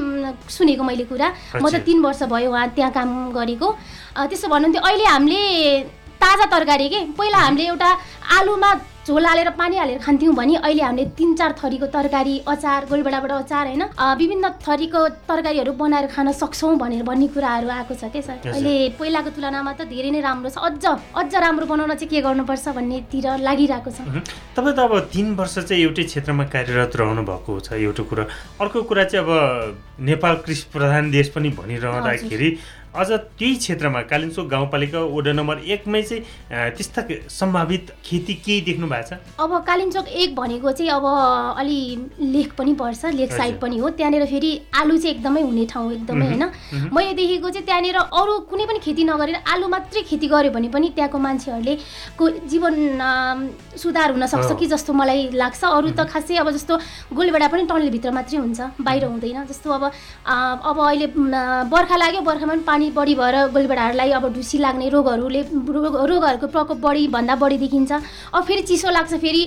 सुनेको 0.48 0.82
मैले 0.84 1.04
कुरा। 1.06 1.28
म 1.62 1.64
त 1.70 1.80
तिन 1.86 1.98
वर्ष 2.02 2.22
भयो 2.28 2.50
उहाँ 2.50 2.68
त्यहाँ 2.76 2.92
काम 2.92 3.10
गरेको। 3.32 3.68
त्यसो 4.28 4.46
भन्नुहुन्थ्यो 4.48 4.82
अहिले 4.82 5.04
हामीले 5.04 5.40
ताजा 6.20 6.46
तरकारी 6.52 6.88
के? 6.88 7.00
पहिला 7.16 7.38
हामीले 7.38 7.64
एउटा 7.72 7.90
आलुमा 8.36 8.70
झोल 9.06 9.26
हालेर 9.26 9.48
पानी 9.56 9.76
हालेर 9.76 9.98
खान्थ्यौँ 9.98 10.34
भने 10.34 10.54
अहिले 10.56 10.82
हामीले 10.82 11.04
तिन 11.16 11.34
चार 11.34 11.52
थरीको 11.56 11.86
तरकारी 11.88 12.36
अचार 12.46 12.84
गोलबेडाबाट 12.86 13.32
अचार 13.32 13.66
होइन 13.66 13.82
विभिन्न 14.20 14.48
थरीको 14.60 15.00
तरकारीहरू 15.24 15.72
बनाएर 15.72 16.06
खान 16.12 16.32
सक्छौँ 16.32 16.76
भनेर 16.78 17.02
भन्ने 17.02 17.26
कुराहरू 17.32 17.68
आएको 17.68 17.94
छ 17.96 18.12
क्या 18.12 18.22
सर। 18.22 18.52
अहिले 18.52 18.74
पहिलाको 19.00 19.30
तुलनामा 19.32 19.72
त 19.72 19.88
धेरै 19.88 20.10
नै 20.12 20.20
राम्रो 20.20 20.50
छ। 20.52 20.60
अझ 20.60 20.84
अझ 21.16 21.34
राम्रो 21.34 21.66
बनाउन 21.66 21.94
चाहिँ 21.96 22.10
के 22.12 22.20
गर्नुपर्छ 22.20 22.68
भन्नेतिर 22.76 23.26
लागिरहेको 23.40 23.90
छ। 23.90 23.98
तपाईँ 24.52 24.76
त 24.76 24.78
अब 24.84 24.92
तिन 25.08 25.34
वर्ष 25.34 25.58
चाहिँ 25.64 25.82
एउटै 25.82 26.04
क्षेत्रमा 26.04 26.44
कार्यरत 26.52 26.92
रहनु 27.00 27.22
भएको 27.24 27.52
छ 27.56 27.80
एउटा 27.80 28.02
कुरा। 28.04 28.24
अर्को 28.60 28.82
कुरा 28.84 29.04
चाहिँ 29.08 29.24
अब 29.24 29.32
नेपाल 29.96 30.34
कृषि 30.44 30.68
प्रधान 30.76 31.10
देश 31.10 31.28
पनि 31.32 31.48
भनिरहँदाखेरि 31.56 32.48
अझ 32.90 33.10
त्यही 33.38 33.54
क्षेत्रमा 33.54 34.00
कालिम्पोङ 34.10 34.46
गाउँपालिका 34.48 35.00
वडा 35.14 35.32
नम्बर 35.32 35.56
एकमै 35.62 36.02
चाहिँ 36.02 36.74
त्यस्ता 36.74 37.02
सम्भावित 37.30 37.90
खेती 38.04 38.34
केही 38.44 38.60
देख्नु 38.66 38.86
भएको 38.90 39.06
छ? 39.08 39.18
अब 39.38 39.50
कालिम्चोक 39.62 40.08
एक 40.10 40.34
भनेको 40.34 40.72
चाहिँ 40.74 40.90
अब 40.90 41.04
अलि 41.62 41.78
लेक 42.34 42.52
पनि 42.58 42.72
पर्छ 42.74 43.14
लेक 43.14 43.32
साइड। 43.32 43.60
पनि 43.62 43.78
हो। 43.78 43.90
त्यहाँनिर 43.94 44.24
फेरि 44.26 44.50
आलु 44.74 44.96
चाहिँ 44.98 45.14
एकदमै 45.14 45.42
हुने 45.42 45.64
ठाउँ 45.70 45.92
एकदमै 45.92 46.26
होइन। 46.26 46.44
मैले 46.90 47.12
देखेको 47.14 47.50
चाहिँ 47.50 47.66
त्यहाँनिर 47.66 47.96
अरू 48.10 48.32
कुनै 48.50 48.64
पनि 48.66 48.78
खेती 48.82 49.04
नगरेर 49.06 49.38
आलु 49.46 49.68
मात्रै 49.70 50.02
खेती 50.10 50.26
गर्यो 50.26 50.50
भने 50.50 50.68
पनि 50.74 50.88
त्यहाँको 50.90 51.18
मान्छेहरूले 51.18 51.74
को 52.18 52.24
जीवन 52.50 52.74
सुधार 53.78 54.10
हुनसक्छ। 54.18 54.50
कि 54.60 54.66
जस्तो 54.66 54.92
मलाई 54.92 55.30
लाग्छ। 55.32 55.62
अरू 55.62 55.88
त 55.94 56.10
खासै 56.10 56.36
अब 56.42 56.50
जस्तो 56.58 56.74
गोलबेडा 57.14 57.48
पनि 57.54 57.62
टनलभित्र 57.70 58.10
मात्रै 58.10 58.38
हुन्छ 58.42 58.60
बाहिर 58.82 59.04
हुँदैन। 59.06 59.46
जस्तो 59.46 59.68
अब 59.78 59.84
अब 60.66 60.76
अहिले 60.90 61.06
बर्खा 61.70 61.96
लाग्यो 61.96 62.20
बर्खामा 62.26 62.52
पनि 62.52 62.62
पानी 62.66 62.79
बढी 62.90 63.14
भएर 63.14 63.36
गोलबेडाहरूलाई 63.52 64.10
अब 64.16 64.24
ढुसी 64.32 64.58
लाग्ने 64.58 64.88
रोगहरूले 64.88 65.40
रोग 65.68 65.96
रोगहरूको 66.10 66.46
प्रकोप 66.48 66.78
बढी 66.80 67.06
भन्दा 67.12 67.34
बढी 67.36 67.58
देखिन्छ। 67.58 67.92
अब 68.32 68.42
फेरि 68.48 68.62
चिसो 68.64 68.88
लाग्छ 68.90 69.12
फेरि 69.20 69.42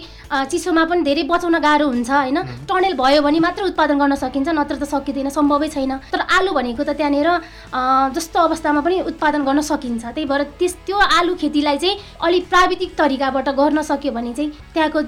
चिसोमा 0.51 0.83
पनि 0.85 1.01
धेरै 1.01 1.23
बचाउन 1.25 1.57
गाह्रो 1.57 1.87
हुन्छ 1.89 2.09
होइन? 2.11 2.37
टनेल 2.69 2.93
भयो 2.93 3.21
भने 3.25 3.39
मात्र 3.39 3.63
उत्पादन 3.73 3.97
गर्न 3.97 4.15
सकिन्छ 4.21 4.49
नत्र 4.53 4.75
त 4.77 4.83
सकिँदैन 4.85 5.29
सम्भवै 5.33 5.67
छैन। 5.73 5.97
तर 6.13 6.21
आलु 6.37 6.51
भनेको 6.53 6.83
त 6.83 6.93
त्यहाँनिर 6.93 7.29
जस्तो 8.13 8.37
अवस्थामा 8.39 8.81
पनि 8.85 9.01
उत्पादन 9.09 9.41
गर्न 9.41 9.61
सकिन्छ। 9.63 10.03
त्यही 10.05 10.25
भएर 10.29 10.43
त्यस 10.59 10.73
त्यो 10.85 10.97
आलु 10.97 11.33
खेतीलाई 11.41 11.77
चाहिँ 11.77 11.97
अलिक 12.21 12.43
प्राविधिक 12.49 12.91
तरिकाबाट 12.93 13.49
गर्न 13.57 13.81
सक्यो 13.81 14.11
भने 14.11 14.33
चाहिँ 14.33 14.51
त्यहाँको 14.73 14.99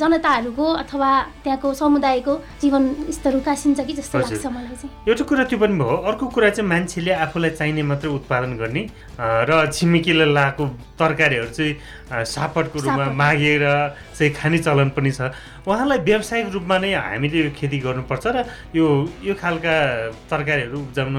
जनताहरूको 0.00 0.66
अथवा 0.82 1.10
त्यहाँको 1.44 1.68
समुदायको 1.74 2.32
जीवन 2.62 2.82
स्तर 3.12 3.36
उकासिन्छ 3.36 3.80
कि 3.80 3.92
जस्तो। 3.92 4.18
लाग्छ 4.18 4.46
मलाई 4.46 4.76
चाहिँ। 4.76 4.90
एउटा 5.08 5.24
कुरा 5.24 5.44
त्यो 5.50 5.58
पनि 5.58 5.74
भयो। 5.76 5.96
अर्को 6.06 6.26
कुरा 6.26 6.50
चाहिँ 6.50 6.68
मान्छेले 6.68 7.12
आफूलाई 7.26 7.50
चाहिने 7.66 7.82
मात्रै 7.82 8.10
उत्पादन 8.14 8.56
गर्ने 8.62 8.82
र 9.18 9.50
छिमेकीले 9.74 10.24
लगाएको 10.30 10.64
तरकारीहरू 10.94 11.50
चाहिँ 11.50 12.24
सापटको 12.24 12.78
रूपमा। 12.78 13.06
मागेर 13.10 13.64
चाहिँ 14.14 14.32
खाने 14.32 14.58
चलन 14.62 14.88
पनि 14.94 15.10
छ 15.10 15.34
उहाँलाई 15.66 15.98
व्यावसायिक 16.06 16.46
रूपमा 16.54 16.76
नै 16.78 16.92
हामीले 16.94 17.38
यो 17.42 17.50
खेती 17.58 17.78
गर्नुपर्छ 17.82 18.26
र 18.26 18.46
यो 18.78 18.86
यो 19.26 19.34
खालका 19.34 19.74
तरकारीहरू 20.30 20.78
उब्जाउन 20.78 21.16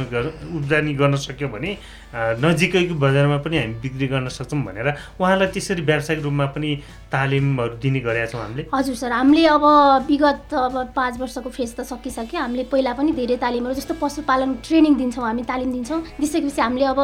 उब्जनी 0.56 0.94
गर्न 0.96 1.16
सक्यो 1.20 1.48
भने 1.52 1.72
नजिकैको 2.16 2.96
बजारमा 2.96 3.38
पनि 3.44 3.58
हामी 3.60 3.74
बिक्री 3.84 4.08
गर्न 4.08 4.28
सक्छौँ 4.32 4.64
भनेर 4.64 4.88
उहाँलाई 5.20 5.48
त्यसरी 5.52 5.82
व्यावसायिक 5.84 6.24
रूपमा 6.24 6.46
पनि 6.56 6.70
तालिमहरू 7.12 7.76
दिने 7.84 8.00
गरेका 8.00 8.28
छौँ 8.32 8.42
हामीले। 8.42 8.64
हजुर 8.72 8.96
सर 8.96 9.12
हामीले 9.12 9.44
अब 9.52 9.66
विगत 10.08 10.54
अब 10.56 10.76
पाँच 10.96 11.20
वर्षको 11.20 11.50
फेज 11.52 11.76
त 11.76 11.84
सकिसक्यो। 11.84 12.40
हामीले 12.40 12.64
पहिला 12.72 12.94
पनि 12.96 13.12
धेरै 13.12 13.36
तालिमहरू 13.44 13.76
जस्तो 13.76 13.94
पशुपालन 14.00 14.64
ट्रेनिङ 14.64 14.96
दिन्छौँ 14.96 15.26
हामी 15.28 15.44
तालिम 15.44 15.72
दिन्छौँ। 15.76 16.00
त्यसैपछि 16.24 16.62
हामीले 16.64 16.86
अब 16.96 17.00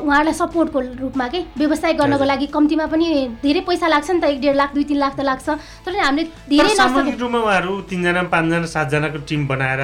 उहाँहरूलाई 0.00 0.36
सपोर्टको 0.40 0.80
रूपमा 1.04 1.26
के 1.28 1.38
व्यवसाय 1.60 1.92
गर्नको। 2.00 2.24
लागि 2.24 2.46
कम्तीमा 2.48 2.86
पनि 2.88 3.06
धेरै 3.44 3.60
पैसा 3.68 3.86
लाग्छ 3.92 4.10
नि 4.10 4.20
त 4.20 4.24
एक 4.32 4.40
डेढ 4.40 4.56
लाख 4.56 4.70
दुई 4.72 4.84
तिन 4.88 4.98
लाख 5.04 5.12
त 5.16 5.20
लाग्छ। 5.20 5.48
तर 5.84 5.92
हामीले 6.00 6.24
धेरै 6.48 6.69
नसके 6.78 7.16
रूपमा 7.20 7.38
उहाँहरू 7.40 7.72
तिनजना 7.90 8.22
पाँचजना 8.32 8.66
सातजनाको 8.74 9.18
टिम 9.28 9.40
बनाएर। 9.48 9.80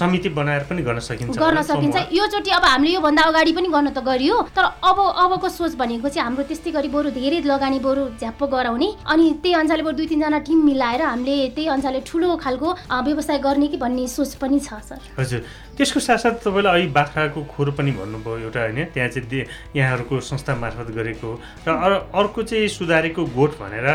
समिति 0.00 0.28
बनाएर 0.38 0.62
पनि 0.70 0.82
गर्न 0.82 0.98
सकिन्छ 1.08 1.38
गर्न 1.38 1.62
सकिन्छ। 1.62 1.94
समूह। 1.96 2.16
योचोटि 2.18 2.50
अब 2.50 2.64
हामीले 2.64 2.92
योभन्दा 2.94 3.22
अगाडि 3.30 3.52
पनि 3.52 3.68
गर्न 3.68 3.88
त 3.90 3.98
गरियो 4.04 4.36
तर 4.56 4.64
अब 4.90 4.98
अबको 5.24 5.48
सोच 5.48 5.74
भनेको 5.80 6.08
चाहिँ 6.08 6.24
हाम्रो 6.24 6.44
त्यस्तै 6.50 6.70
गरी 6.76 6.88
बरु 6.88 7.10
धेरै 7.16 7.40
लगानी 7.44 7.78
बरु 7.80 8.02
झ्याप्प 8.20 8.42
गराउने 8.52 8.88
अनि 9.06 9.24
त्यही 9.42 9.54
अनुसारले 9.60 9.82
बरु 9.84 9.96
दुई 9.96 10.06
तिनजना 10.12 10.38
टिम 10.46 10.58
मिलाएर 10.64 11.02
हामीले 11.02 11.36
त्यही 11.54 11.68
अनुसारले 11.74 12.00
ठुलो 12.06 12.36
खालको 12.44 12.68
व्यवसाय 13.06 13.38
गर्ने 13.38 13.66
कि 13.72 13.76
भन्ने 13.76 14.06
सोच 14.08 14.34
पनि 14.40 14.58
छ 14.60 14.80
सर। 14.88 14.98
हजुर। 15.18 15.40
त्यसको 15.76 16.00
साथसाथ 16.00 16.44
तपाईँले 16.44 16.68
अहिले 16.68 16.92
बाख्राको 16.92 17.40
खोर 17.52 17.68
पनि 17.78 17.90
भन्नुभयो 17.96 18.38
एउटा 18.46 18.60
होइन? 18.60 18.78
त्यहाँ 18.94 19.08
चाहिँ 19.08 19.44
यहाँहरूको 19.76 20.14
संस्था 20.20 20.52
मार्फत 20.60 20.88
गरेको 20.92 21.28
र 21.66 21.68
अर- 21.70 22.02
अर्को 22.20 22.42
चाहिँ 22.42 22.68
सुधारेको 22.68 23.22
गोठ 23.36 23.50
भनेर 23.60 23.86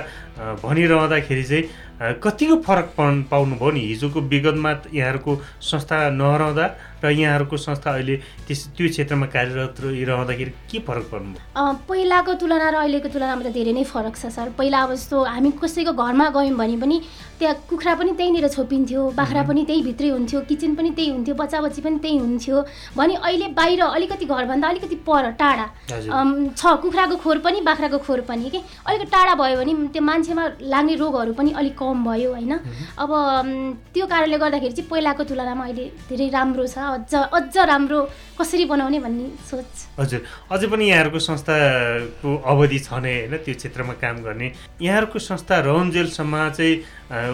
भनिरहँदाखेरि 0.64 1.44
चाहिँ 1.44 1.64
कतिको 2.02 2.56
फरक 2.62 2.94
पाउनु 2.98 3.24
पाउनुभयो 3.32 3.72
नि? 3.72 3.80
हिजोको 3.80 4.22
विगतमा 4.22 4.72
यहाँहरूको 4.94 5.36
संस्था 5.62 6.10
नरहँदा 6.10 6.66
र 7.06 7.12
यहाँहरूको 7.14 7.58
संस्था 7.58 7.92
अहिले 7.94 8.16
त्यस 8.48 8.68
त्यो 8.74 8.88
क्षेत्रमा 8.90 9.26
कार्यरत 9.30 9.76
रहिरहँदाखेरि 9.86 10.52
के 10.72 10.80
फरक 10.82 11.06
पर्नुभयो? 11.14 11.42
अ, 11.54 11.64
पहिलाको 11.86 12.34
तुलना 12.42 12.70
र 12.70 12.76
अहिलेको 12.82 13.10
तुलनामा 13.14 13.44
त 13.46 13.54
धेरै 13.54 13.74
नै 13.78 13.84
फरक 13.86 14.16
छ 14.18 14.34
सर। 14.34 14.50
पहिला 14.58 14.82
अब 14.84 14.92
जस्तो 14.98 15.24
हामी 15.24 15.52
कसैको 15.62 15.94
घरमा 15.94 16.26
गयौँ 16.34 16.58
भने 16.58 16.78
पनि 16.82 16.98
त्यहाँ 17.40 17.56
कुखुरा 17.70 17.94
पनि 18.00 18.12
त्यहीँनिर 18.16 18.48
छोपिन्थ्यो 18.48 19.02
बाख्रा 19.12 19.42
पनि 19.44 19.62
त्यही 19.68 19.82
भित्रै 19.84 20.10
हुन्थ्यो 20.10 20.40
किचन 20.50 20.76
पनि 20.76 20.90
त्यही 20.96 21.10
हुन्थ्यो 21.12 21.36
बच्चा 21.36 21.62
बच्ची 21.62 21.82
पनि 21.84 21.98
त्यही 22.00 22.18
हुन्थ्यो। 22.18 22.58
भने 22.98 23.16
अहिले 23.20 23.48
बाहिर 23.54 23.82
अलिकति 23.84 24.26
घरभन्दा 24.26 24.68
अलिकति 24.68 24.96
पर 25.04 25.32
टाढा। 25.36 25.68
छ 26.56 26.64
कुखुराको 26.82 27.16
खोर 27.20 27.38
पनि 27.44 27.62
बाख्राको 27.62 27.98
खोर 28.08 28.22
पनि 28.24 28.50
के? 28.50 28.60
अलिक 28.88 29.08
टाढा 29.12 29.36
भयो 29.36 29.58
भने 29.60 29.74
त्यो 29.92 30.02
मान्छेमा 30.02 30.44
लाग्ने 30.64 30.96
रोगहरू 30.96 31.34
पनि 31.36 31.52
अलिक 31.60 31.76
कम 31.76 32.04
भयो 32.08 32.32
होइन? 32.32 32.54
अब 32.98 33.12
त्यो 33.94 34.06
कारणले 34.08 34.38
गर्दाखेरि 34.40 34.74
चाहिँ 34.74 34.90
पहिलाको 34.90 35.24
तुलनामा 35.28 35.64
अहिले 35.66 35.86
धेरै 36.08 36.30
राम्रो 36.32 36.66
छ 36.68 36.95
अझ 36.96 37.14
अझ 37.16 37.58
राम्रो 37.58 38.00
कसरी 38.40 38.66
बनाउने 38.66 39.00
भन्ने 39.00 39.26
सोच। 39.50 40.00
हजुर 40.00 40.22
अझै 40.52 40.68
पनि 40.68 40.86
यहाँहरूको 40.90 41.20
संस्थाको 41.20 42.30
अवधि 42.52 42.80
छ 42.80 42.90
नै 43.04 43.14
होइन? 43.16 43.38
त्यो 43.46 43.56
क्षेत्रमा 43.56 43.94
काम 44.04 44.16
गर्ने। 44.24 44.52
यहाँहरूको 44.82 45.20
संस्था 45.20 45.60
रहन्जेलसम्म 45.68 46.50
चाहिँ 46.52 46.76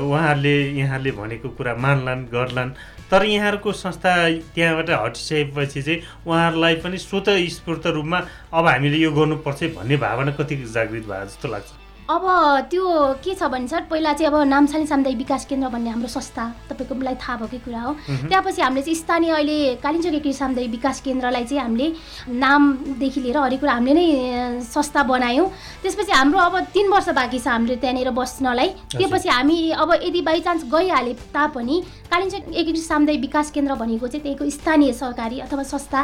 उहाँहरूले 0.05 0.55
यहाँले 0.79 1.11
भनेको 1.11 1.49
कुरा 1.57 1.75
मान्लान् 1.75 2.25
गर्लान्। 2.33 2.71
तर 3.11 3.25
यहाँहरूको 3.25 3.71
संस्था 3.75 4.11
त्यहाँबाट 4.55 4.89
हटिसकेपछि 4.89 5.81
चाहिँ 5.81 5.99
उहाँहरूलाई 6.27 6.75
पनि 6.83 6.97
स्वत 6.97 7.29
स्फूर्त 7.57 7.87
रूपमा 7.97 8.19
अब 8.53 8.67
हामीले 8.67 8.97
यो 8.97 9.11
गर्नुपर्छ 9.11 9.63
भन्ने 9.77 9.97
भावना 9.97 10.31
कति 10.39 10.55
जागृत 10.69 11.05
भयो 11.09 11.25
जस्तो 11.25 11.47
लाग्छ? 11.51 11.80
अब 12.09 12.23
त्यो 12.71 12.83
के 13.23 13.33
छ 13.35 13.43
भने 13.47 13.67
सर 13.67 13.81
पहिला 13.89 14.13
चाहिँ 14.13 14.31
अब 14.31 14.41
नामसाली 14.47 14.87
सामुदायिक 14.87 15.17
विकास 15.17 15.45
केन्द्र 15.45 15.67
भन्ने 15.69 15.89
हाम्रो 15.89 16.07
संस्था 16.09 16.45
तपाईँको 16.69 16.95
मलाई 16.95 17.15
थाहा 17.15 17.35
भएकै 17.37 17.57
कुरा 17.65 17.81
हो। 17.81 17.93
त्यहाँपछि 18.27 18.61
हामीले 18.61 18.81
चाहिँ 18.81 18.95
स्थानीय 18.95 19.31
अहिले 19.31 19.75
कालिम्पोङ 19.83 20.19
कृषि 20.19 20.33
सामुदायिक 20.33 20.71
विकास 20.71 21.01
केन्द्रलाई 21.01 21.43
चाहिँ 21.45 21.61
हामीले 21.61 21.87
नामदेखि 22.35 23.21
लिएर 23.21 23.37
हरेक 23.37 23.59
कुरा 23.59 23.73
हामीले 23.73 23.93
नै 23.93 24.61
संस्था 24.65 25.03
बनायौँ। 25.03 25.47
त्यसपछि 25.83 26.11
हाम्रो 26.11 26.39
अब 26.39 26.59
तिन 26.73 26.87
वर्ष 26.91 27.09
बाँकी 27.15 27.39
छ 27.39 27.47
हामीले 27.47 27.75
त्यहाँनिर 27.79 28.09
बस्नलाई। 28.11 28.69
त्यसपछि 28.91 29.29
हामी 29.29 29.57
अब 29.71 29.93
यदि 30.03 30.21
बाइचान्स 30.21 30.63
गइहाले 30.67 31.13
तापनि 31.31 31.77
कालिम्पोङ 32.11 32.53
एकीकृत 32.53 32.83
सामुदायिक 32.83 33.21
विकास 33.21 33.51
केन्द्र 33.51 33.75
भनेको 33.79 34.07
चाहिँ 34.07 34.23
त्यहीको 34.23 34.49
स्थानीय 34.49 34.93
सहकारी 34.99 35.39
अथवा 35.47 35.63
संस्था 35.63 36.01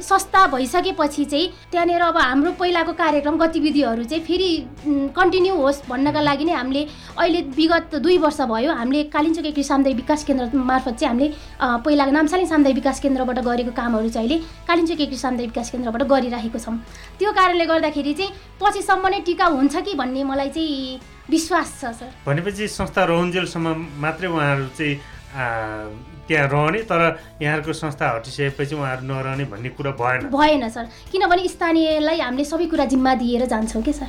संस्था 0.00 0.46
भइसकेपछि 0.56 1.24
चाहिँ 1.24 1.52
त्यहाँनिर 1.70 2.00
अब 2.00 2.16
हाम्रो 2.16 2.52
पहिलाको 2.56 2.92
कार्यक्रम 2.96 3.36
गतिविधिहरू 3.36 4.04
चाहिँ 4.04 4.24
फेरि 4.24 4.50
कन्टिन्यू 5.16 5.54
होस् 5.54 5.80
भन्नका 5.88 6.20
लागि 6.20 6.44
नै 6.44 6.52
हामीले 6.52 6.82
अहिले 7.18 7.40
विगत 7.56 7.94
दुई 8.04 8.16
वर्ष 8.18 8.40
भयो 8.52 8.72
हामीले 8.80 9.02
कालिम्पोङ 9.14 9.44
एकीकृत 9.44 9.66
सामुदायिक 9.66 9.96
विकास 9.96 10.24
केन्द्र 10.24 10.44
मार्फत 10.70 10.94
चाहिँ 11.00 11.08
हामीले 11.08 11.28
अ, 11.60 11.66
पहिलाको 11.84 12.12
नामसाली 12.18 12.46
सामुदायिक 12.46 12.78
विकास 12.80 13.00
केन्द्रबाट 13.00 13.38
गरेको 13.48 13.72
कामहरू 13.80 14.08
चाहिँ 14.08 14.28
अहिले 14.28 14.38
कालिम्पोङ 14.68 14.94
एकीकृत 14.96 15.20
सामुदायिक 15.24 15.50
विकास 15.52 15.70
केन्द्रबाट 15.70 16.02
गरिरहेको 16.12 16.58
छौँ। 16.58 16.76
त्यो 17.18 17.32
कारणले 17.32 17.66
गर्दाखेरि 17.66 18.12
चाहिँ 18.14 18.32
पछिसम्म 18.60 19.08
नै 19.08 19.20
टिका 19.26 19.46
हुन्छ 19.56 19.76
कि 19.86 19.94
भन्ने 19.94 20.24
मलाई 20.24 20.50
चाहिँ 20.56 21.00
विश्वास 21.30 21.68
छ 21.80 21.92
सर। 21.98 22.10
भनेपछि 22.26 22.68
संस्था 22.68 23.04
रहन्जेलसम्म 23.04 23.66
मात्रै 24.00 24.28
उहाँहरू 24.28 24.66
चाहिँ 24.78 24.96
त्यहाँ 26.28 26.48
रहने 26.48 26.80
तर 26.88 27.00
यहाँहरूको 27.42 27.72
संस्था 27.72 28.06
हटिसकेपछि 28.16 28.74
उहाँहरू 28.74 29.06
नरहने 29.06 29.44
भन्ने 29.52 29.68
कुरा 29.76 29.92
भएन। 30.00 30.28
भएन 30.32 30.68
सर। 30.68 30.84
किनभने 31.12 31.48
स्थानीयलाई 31.48 32.20
हामीले 32.20 32.44
सबै 32.44 32.66
कुरा 32.72 32.84
जिम्मा 32.92 33.14
दिएर 33.20 33.44
जान्छौँ 33.46 33.82
कि 33.82 33.92
सर। 33.92 34.08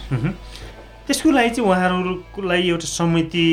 त्यसको 1.09 1.31
लागि 1.33 1.49
चाहिँ 1.49 1.69
उहाँहरूलाई 1.69 2.61
एउटा 2.69 2.87
समिति 2.87 3.45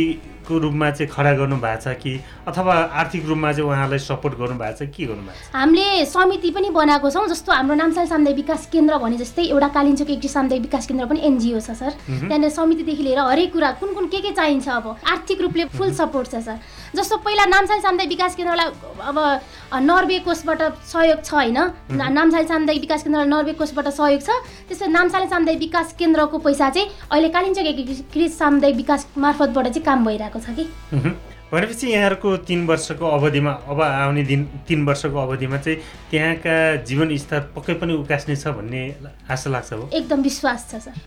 को 0.47 0.59
रूपमा 0.59 0.91
चाहिँ 0.91 1.11
खडा 1.13 1.33
गर्नु 1.35 1.57
भएको 1.57 1.81
छ 1.83 1.95
कि 2.03 2.13
अथवा 2.49 2.75
आर्थिक 3.03 3.27
रूपमा 3.27 3.53
चाहिँ 3.53 3.69
उहाँलाई 3.69 3.99
सपोर्ट 3.99 4.35
गर्नु 4.39 4.57
भएको 4.59 4.79
छ? 4.79 4.89
के 4.97 5.07
गर्नु 5.07 5.23
भएको 5.23 5.37
छ? 5.37 5.55
हामीले 5.57 6.05
समिति 6.07 6.51
पनि 6.51 6.71
बनाएको 6.71 7.11
छौँ 7.11 7.27
जस्तो 7.29 7.53
हाम्रो 7.53 7.75
नामसाल 7.77 8.07
सामुदायिक 8.07 8.37
विकास 8.37 8.67
केन्द्र 8.73 8.99
भने 8.99 9.17
जस्तै 9.19 9.43
एउटा 9.51 9.69
कालिम्चोक 9.77 10.11
एकटी 10.11 10.29
सामुदायिक 10.29 10.63
विकास 10.63 10.87
केन्द्र 10.87 11.07
पनि 11.07 11.21
एनजिओ 11.27 11.61
छ 11.61 11.71
सर। 11.75 11.91
त्यहाँनिर 12.07 12.51
समितिदेखि 12.51 13.03
लिएर 13.03 13.19
हरेक 13.21 13.53
कुरा 13.53 13.71
कुन 13.83 13.95
कुन 13.95 14.07
के 14.07 14.21
के 14.21 14.31
चाहिन्छ 14.33 14.69
अब 14.69 14.87
आर्थिक 15.13 15.41
रूपले 15.41 15.65
फुल 15.75 15.93
सपोर्ट 15.95 16.27
छ 16.31 16.43
सर। 16.47 16.59
जस्तो 16.97 17.17
पहिला 17.27 17.45
नामसाल 17.47 17.81
सामुदायिक 17.81 18.11
विकास 18.11 18.35
केन्द्रलाई 18.37 18.69
अब 19.03 19.19
नर्वे 19.83 20.19
कोषबाट 20.25 20.63
सहयोग 20.87 21.25
छ 21.25 21.35
होइन? 21.35 21.59
नामसाल 21.93 22.45
सामुदायिक 22.47 22.81
विकास 22.81 23.03
केन्द्रलाई 23.03 23.29
नर्वे 23.29 23.53
कोषबाट 23.59 23.89
सहयोग 23.89 24.23
छ। 24.23 24.31
त्यसो 24.69 24.87
नामसाल 24.87 25.27
सामुदायिक 25.27 25.61
विकास 25.61 25.95
केन्द्रको 25.99 26.39
पैसा 26.39 26.71
चाहिँ 26.71 26.89
अहिले 27.11 27.29
कालिम्चोक 27.29 27.67
एकीकृत 27.67 28.33
सामुदायिक 28.33 28.77
विकास 28.77 29.07
मार्फतबाट 29.19 29.67
चाहिँ 29.69 29.85
काम 29.85 30.05
भइरहेको 30.07 30.36
छ 30.41 30.55
कि। 30.57 30.65
भनेपछि 31.47 31.87
यहाँहरूको 31.87 32.37
तिन 32.43 32.67
वर्षको 32.67 33.07
अवधिमा 33.07 33.51
अब 33.71 33.81
आउने 33.81 34.23
दिन 34.27 34.43
तिन 34.67 34.85
वर्षको 34.87 35.19
अवधिमा 35.19 35.57
चाहिँ 35.57 35.79
त्यहाँका 36.11 36.55
जीवन 36.83 37.17
स्तर 37.17 37.41
पक्कै 37.55 37.75
पनि 37.79 37.95
उकास्ने 37.95 38.37
छ 38.37 38.51
भन्ने 38.59 38.83
आशा 39.31 39.51
लाग्छ 39.51 39.73
हो 39.73 39.89
एकदम 39.95 40.23
विश्वास 40.23 40.67
छ 40.71 40.83
सर। 40.83 40.99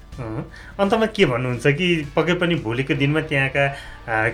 अन्तमा 0.80 1.06
के 1.12 1.26
भन्नुहुन्छ 1.26 1.68
कि 1.76 1.88
पक्कै 2.16 2.34
पनि 2.40 2.56
भोलिको 2.64 2.96
दिनमा 2.96 3.22
त्यहाँका 3.28 3.66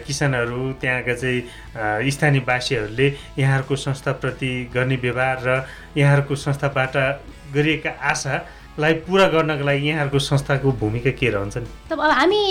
किसानहरू 0.05 0.61
त्यहाँका 0.81 1.13
चाहिँ 1.15 2.11
स्थानीयवासीहरूले 2.11 3.07
यहाँहरूको 3.39 3.75
संस्थाप्रति 3.75 4.51
गर्ने 4.73 4.95
व्यवहार 5.01 5.37
र 5.41 5.65
यहाँहरूको 5.97 6.35
संस्थाबाट 6.37 6.93
गरिएका 7.55 7.91
आशालाई 8.75 8.93
पुरा 9.07 9.27
गर्नको 9.31 9.63
लागि 9.63 9.87
यहाँहरूको 9.87 10.19
संस्थाको 10.19 10.71
भूमिका 10.75 11.11
के 11.15 11.29
रहन्छ 11.31 11.57
नि? 11.57 11.67
अब 11.91 11.99
हामी 11.99 12.41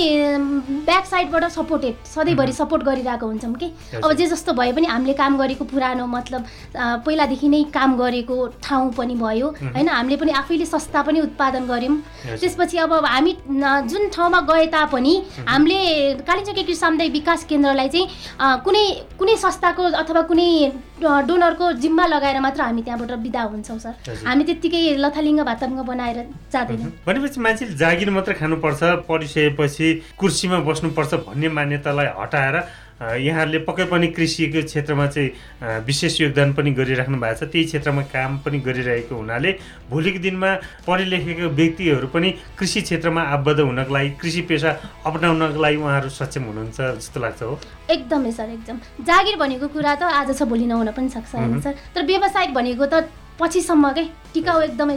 ब्याक 0.88 1.04
साइडबाट 1.04 1.44
सपोर्टेड 1.52 1.94
सधैँभरि 2.08 2.52
सपोर्ट 2.52 2.82
गरिरहेको 2.82 3.26
हुन्छौँ 3.26 3.52
कि? 3.54 3.68
अब 4.00 4.12
जे 4.16 4.26
जस्तो 4.32 4.52
भए 4.56 4.72
पनि 4.72 4.86
हामीले 4.88 5.12
काम 5.20 5.36
गरेको 5.36 5.64
पुरानो 5.68 6.06
मतलब 6.08 6.44
पहिलादेखि 7.04 7.48
नै 7.48 7.62
काम 7.68 7.96
गरेको 8.00 8.36
ठाउँ 8.56 8.92
पनि 8.96 9.14
भयो 9.20 9.48
होइन? 9.76 9.88
हामीले 9.88 10.16
पनि 10.16 10.32
आफैले 10.32 10.64
सस्ता 10.64 11.02
पनि 11.04 11.20
उत्पादन 11.20 11.66
गऱ्यौँ। 11.68 11.96
त्यसपछि 12.40 12.78
अब 12.78 12.92
हामी 13.04 13.36
जुन 13.84 14.08
ठाउँमा 14.08 14.40
गए 14.48 14.66
तापनि 14.72 15.14
हामीले 15.44 15.78
कालिम्पोङ 16.24 16.54
कृषि 16.56 16.74
सामुदायिक 16.74 17.12
विकास 17.12 17.44
केन्द्रलाई 17.52 17.88
चाहिँ 17.92 18.08
कुनै 18.64 18.84
कुनै 19.20 19.36
संस्थाको 19.36 19.82
अथवा 19.92 20.22
कुनै 20.32 20.48
डोनरको 21.04 21.72
जिम्मा 21.84 22.06
लगाएर 22.06 22.40
मात्र 22.40 22.62
हामी 22.62 22.82
त्यहाँबाट 22.82 23.12
बिदा 23.20 23.42
हुन्छौँ 23.52 23.78
सर। 23.78 24.24
हामी 24.24 24.44
त्यत्तिकै 24.44 24.82
लथालिङ्ग 25.04 25.40
भातलिङ्ग 25.44 25.80
बनाएर 25.84 26.12
जाँदैनौँ। 26.52 26.90
भनेपछि 27.06 27.40
मान्छेले 27.40 27.74
जागिर 27.74 28.10
मात्र 28.10 28.32
खानुपर्छ 28.40 28.82
पढिसकेपछि 29.08 29.86
कुर्सीमा 30.18 30.58
बस्नुपर्छ 30.68 31.14
भन्ने 31.26 31.48
मान्यतालाई 31.48 32.08
हटाएर 32.20 32.56
यहाँहरूले 32.94 33.58
पक्कै 33.66 33.84
पनि 33.90 34.06
कृषिको 34.16 34.62
क्षेत्रमा 34.64 35.06
चाहिँ 35.06 35.82
विशेष 35.86 36.20
योगदान 36.20 36.52
पनि 36.54 36.70
गरिराख्नु 36.78 37.18
भएको 37.18 37.34
छ। 37.34 37.50
त्यही 37.50 37.64
क्षेत्रमा 37.66 38.02
काम 38.14 38.38
पनि 38.46 38.58
गरिरहेको 38.62 39.14
हुनाले 39.14 39.50
भोलिको 39.90 40.18
दिनमा 40.22 40.50
पढे 40.86 41.04
लेखेको 41.04 41.48
व्यक्तिहरू 41.58 42.06
पनि 42.14 42.30
कृषि 42.58 42.80
क्षेत्रमा 42.86 43.22
आबद्ध 43.34 43.60
हुनको 43.60 43.92
लागि 43.94 44.10
कृषि 44.22 44.42
पेसा 44.46 44.70
अपनाउनको 45.04 45.58
लागि 45.58 45.76
उहाँहरू 45.76 46.08
सक्षम 46.08 46.42
हुनुहुन्छ 46.48 46.78
जस्तो 47.02 47.20
लाग्छ 47.20 47.42
हो। 47.42 47.58
एकदमै 47.90 48.30
सर 48.30 48.48
एकदम। 48.56 48.76
जागिर 49.02 49.36
भनेको 49.42 49.66
कुरा 49.74 49.94
त 49.94 50.02
आज 50.14 50.30
छ 50.38 50.42
भोलि 50.46 50.66
नहुन 50.70 50.90
पनि 50.94 51.08
सक्छ 51.10 51.34
सर? 51.34 51.74
तर 51.94 52.02
व्यवसायिक 52.06 52.54
भनेको 52.54 52.86
त 52.86 53.10
पछिसम्म 53.38 53.90
के 53.92 54.04
टिकाउ 54.34 54.60
एकदमै 54.60 54.96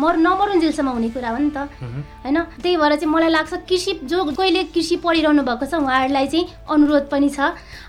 मर 0.00 0.16
नमरुन्जेलसम्म 0.16 0.88
हुने 0.88 1.08
कुरा 1.10 1.30
हो 1.30 1.38
नि 1.38 1.50
त। 1.50 1.68
मह्म। 1.80 2.00
होइन? 2.24 2.38
त्यही 2.62 2.76
भएर 2.76 2.94
चाहिँ 2.96 3.12
मलाई 3.12 3.30
लाग्छ 3.30 3.54
कृषि 3.68 3.92
जो 4.04 4.24
कोहीले 4.32 4.62
कृषि 4.72 4.96
पढिरहनु 5.04 5.42
भएको 5.42 5.66
छ 5.66 5.74
उहाँहरूलाई 5.76 6.26
चाहिँ 6.26 6.44
अनुरोध 6.68 7.08
पनि 7.08 7.28
छ। 7.28 7.40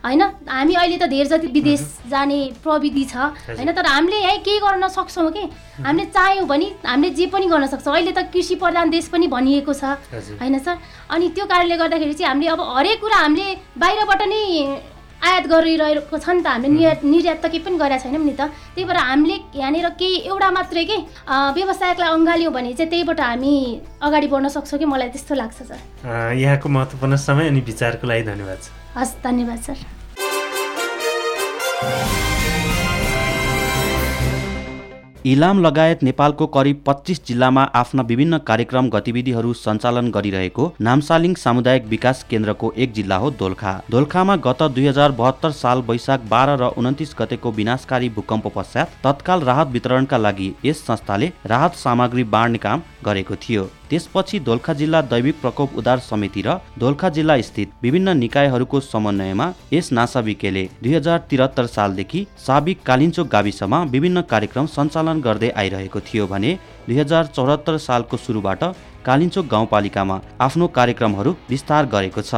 होइन? 0.04 0.22
हामी 0.48 0.74
अहिले 0.76 0.98
त 0.98 1.08
धेरै 1.08 1.28
जति 1.30 1.48
विदेश 1.48 1.82
जाने 2.12 2.40
प्रविधि 2.64 3.06
छ। 3.06 3.16
होइन? 3.48 3.72
तर 3.72 3.86
हामीले 3.86 4.18
यहीँ 4.20 4.40
केही 4.44 4.60
गर्न 4.60 4.88
सक्छौँ 4.88 5.32
कि? 5.32 5.44
हामीले 5.84 6.06
चाह्यौँ 6.16 6.48
भने 6.48 6.68
हामीले 6.84 7.10
जे 7.16 7.26
पनि 7.28 7.46
गर्न 7.48 7.68
सक्छौँ। 7.68 7.94
अहिले 7.96 8.12
त 8.12 8.32
कृषि 8.32 8.56
प्रधान 8.56 8.90
देश 8.90 9.08
पनि 9.08 9.28
भनिएको 9.28 9.74
छ। 9.74 10.00
होइन 10.40 10.60
सर? 10.60 10.78
अनि 11.12 11.30
त्यो 11.36 11.46
कारणले 11.46 11.76
गर्दाखेरि 11.76 12.14
चाहिँ 12.14 12.30
हामीले 12.30 12.50
अब 12.52 12.62
हरेक 12.78 13.00
कुरा 13.00 13.18
हामीले 13.18 13.48
बाहिरबाट 13.80 14.22
नै 14.28 14.44
आयात 15.20 15.46
गरिरहेको 15.52 16.18
छ 16.18 16.30
नि 16.30 16.42
त 16.44 16.48
हामीले 16.48 16.70
निर्यात 16.70 17.04
निर्यात 17.04 17.38
त 17.44 17.46
केही 17.52 17.64
पनि 17.66 17.78
गरेका 17.78 17.98
छैनौँ 18.04 18.24
नि 18.24 18.34
त। 18.40 18.42
त्यही 18.76 18.86
भएर 18.88 18.98
हामीले 18.98 19.36
यहाँनिर 19.60 19.88
केही 20.00 20.16
एउटा 20.32 20.50
मात्रै 20.52 20.84
के 20.86 20.98
अँ, 21.28 21.52
व्यवसायलाई 21.54 22.10
अँगाल्यौँ 22.16 22.54
भने 22.54 22.74
चाहिँ 22.74 22.90
त्यहीबाट 22.90 23.20
हामी 23.20 23.54
अगाडि 24.00 24.28
बढ्न 24.32 24.48
सक्छौँ 24.56 24.80
कि? 24.80 24.86
मलाई 24.86 25.10
त्यस्तो 25.12 25.36
लाग्छ 25.36 25.60
सर। 25.70 25.80
यहाँको 26.40 26.70
महत्त्वपूर्ण 26.70 27.16
समय 27.20 27.48
अनि 27.52 27.62
विचारको 27.68 28.08
लागि 28.08 28.24
धन्यवाद 28.32 28.60
छ 28.64 28.68
हस् 28.98 29.14
धन्यवाद 29.24 29.60
सर। 29.68 29.78
इलाम 35.26 35.60
लगायत 35.60 36.04
नेपालको 36.04 36.46
करिब 36.48 36.82
पच्चिस 36.86 37.20
जिल्लामा 37.28 37.62
आफ्ना 37.76 38.04
विभिन्न 38.10 38.38
कार्यक्रम 38.48 38.90
गतिविधिहरू 38.90 39.52
सञ्चालन 39.54 40.12
गरिरहेको 40.12 40.68
नामसालिङ 40.82 41.34
सामुदायिक 41.36 41.86
विकास 41.86 42.24
केन्द्रको 42.30 42.72
एक 42.78 42.94
जिल्ला 42.94 43.16
हो 43.18 43.32
दोलखा। 43.40 43.74
दोलखामा 43.92 44.36
गत 44.46 44.64
दुई 44.76 44.86
हजार 44.88 45.12
बहत्तर 45.14 45.52
साल 45.54 45.82
वैशाख 45.90 46.30
बाह्र 46.30 46.56
र 46.62 46.70
उन्तिस 46.78 47.14
गतेको 47.20 47.52
विनाशकारी 47.52 48.10
भूकम्प 48.12 48.48
पश्चात 48.56 48.94
तत्काल 49.04 49.42
राहत 49.42 49.68
वितरणका 49.72 50.18
लागि 50.18 50.54
यस 50.66 50.86
संस्थाले 50.86 51.32
राहत 51.46 51.76
सामग्री 51.78 52.24
बाँड्ने 52.30 52.58
काम 52.60 52.82
गरेको 53.06 53.36
थियो। 53.44 53.66
त्यसपछि 53.90 54.40
दोलखा 54.40 54.74
जिल्ला 54.80 55.02
दैविक 55.12 55.36
प्रकोप 55.42 55.76
उद्धार 55.78 56.00
समिति 56.00 56.42
र 56.48 56.58
दोलखा 56.80 57.10
जिल्ला 57.10 57.40
स्थित 57.42 57.70
विभिन्न 57.84 58.18
निकायहरूको 58.18 58.80
समन्वयमा 58.80 59.52
यस 59.74 59.92
नासाविकेले 59.92 60.64
दुई 60.84 60.94
हजार 60.94 61.18
त्रिहत्तर 61.30 61.66
सालदेखि 61.68 62.26
साबिक 62.46 62.84
कालिन्चोक 62.86 63.28
गाविसमा 63.28 63.82
विभिन्न 63.92 64.22
कार्यक्रम 64.32 64.66
सञ्चालन 64.70 65.09
गर्दै 65.18 65.50
आइरहेको 65.62 66.00
थियो 66.08 66.26
भने 66.28 66.52
दुई 66.88 66.98
हजार 67.00 67.24
चौहत्तर 67.36 67.78
सालको 67.78 68.18
सुरुबाट 68.18 68.64
कालिन्चोक 69.06 69.46
गाउँपालिकामा 69.46 70.16
आफ्नो 70.42 70.68
कार्यक्रमहरू 70.78 71.32
विस्तार 71.50 71.84
गरेको 71.94 72.22
छ। 72.22 72.34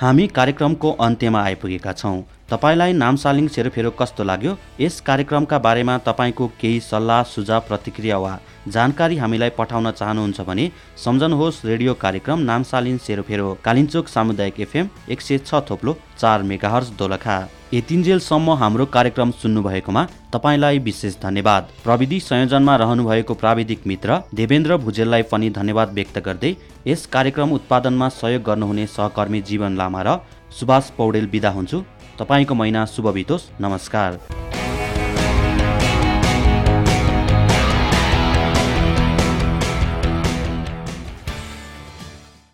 हामी 0.00 0.26
कार्यक्रमको 0.38 0.88
अन्त्यमा 1.00 1.40
आइपुगेका 1.42 1.92
छौँ। 1.92 2.18
तपाईँलाई 2.48 2.92
नामसालिङ 2.92 3.46
सेरोफेरो 3.48 3.90
कस्तो 3.90 4.24
लाग्यो? 4.24 4.52
यस 4.80 5.00
कार्यक्रमका 5.06 5.58
बारेमा 5.58 5.96
तपाईँको 6.06 6.46
केही 6.60 6.78
सल्लाह 6.80 7.22
सुझाव 7.26 7.60
प्रतिक्रिया 7.68 8.18
वा 8.18 8.38
जानकारी 8.68 9.16
हामीलाई 9.18 9.50
पठाउन 9.58 9.90
चाहनुहुन्छ 9.90 10.40
भने 10.46 10.70
सम्झनुहोस् 11.04 11.64
रेडियो 11.66 11.94
कार्यक्रम 12.04 12.38
नामसालिन 12.50 12.98
सेरोफेरो 12.98 13.46
कालिन्चोक 13.64 14.08
सामुदायिक 14.08 14.60
एफएम 14.60 14.88
एक 15.10 15.20
सय 15.20 15.38
छ 15.38 15.62
थोप्लो 15.70 15.96
चार 16.18 16.42
मेगाहर्ज 16.42 16.90
दोलखा। 16.98 17.36
यतिन्जेलसम्म 17.74 18.50
हाम्रो 18.62 18.86
कार्यक्रम 18.94 19.30
सुन्नुभएकोमा 19.42 20.06
तपाईँलाई 20.32 20.78
विशेष 20.86 21.16
धन्यवाद। 21.22 21.68
प्रविधि 21.84 22.20
संयोजनमा 22.20 22.76
रहनुभएको 22.76 23.34
प्राविधिक 23.34 23.86
मित्र 23.86 24.20
देवेन्द्र 24.34 24.76
भुजेललाई 24.86 25.22
पनि 25.32 25.50
धन्यवाद 25.50 25.92
व्यक्त 25.98 26.18
गर्दै 26.26 26.54
यस 26.86 27.06
कार्यक्रम 27.12 27.52
उत्पादनमा 27.58 28.08
सहयोग 28.20 28.42
गर्नुहुने 28.44 28.86
सहकर्मी 28.86 29.40
जीवन 29.50 29.76
लामा 29.76 30.02
र 30.02 30.16
सुभाष 30.58 30.90
पौडेल 30.98 31.26
बिदा 31.28 31.50
हुन्छु। 31.50 31.82
तपाईँको 32.18 32.54
महिना 32.54 32.84
शुभ 32.86 33.08
बितोस्। 33.08 33.50
नमस्कार। 33.60 34.18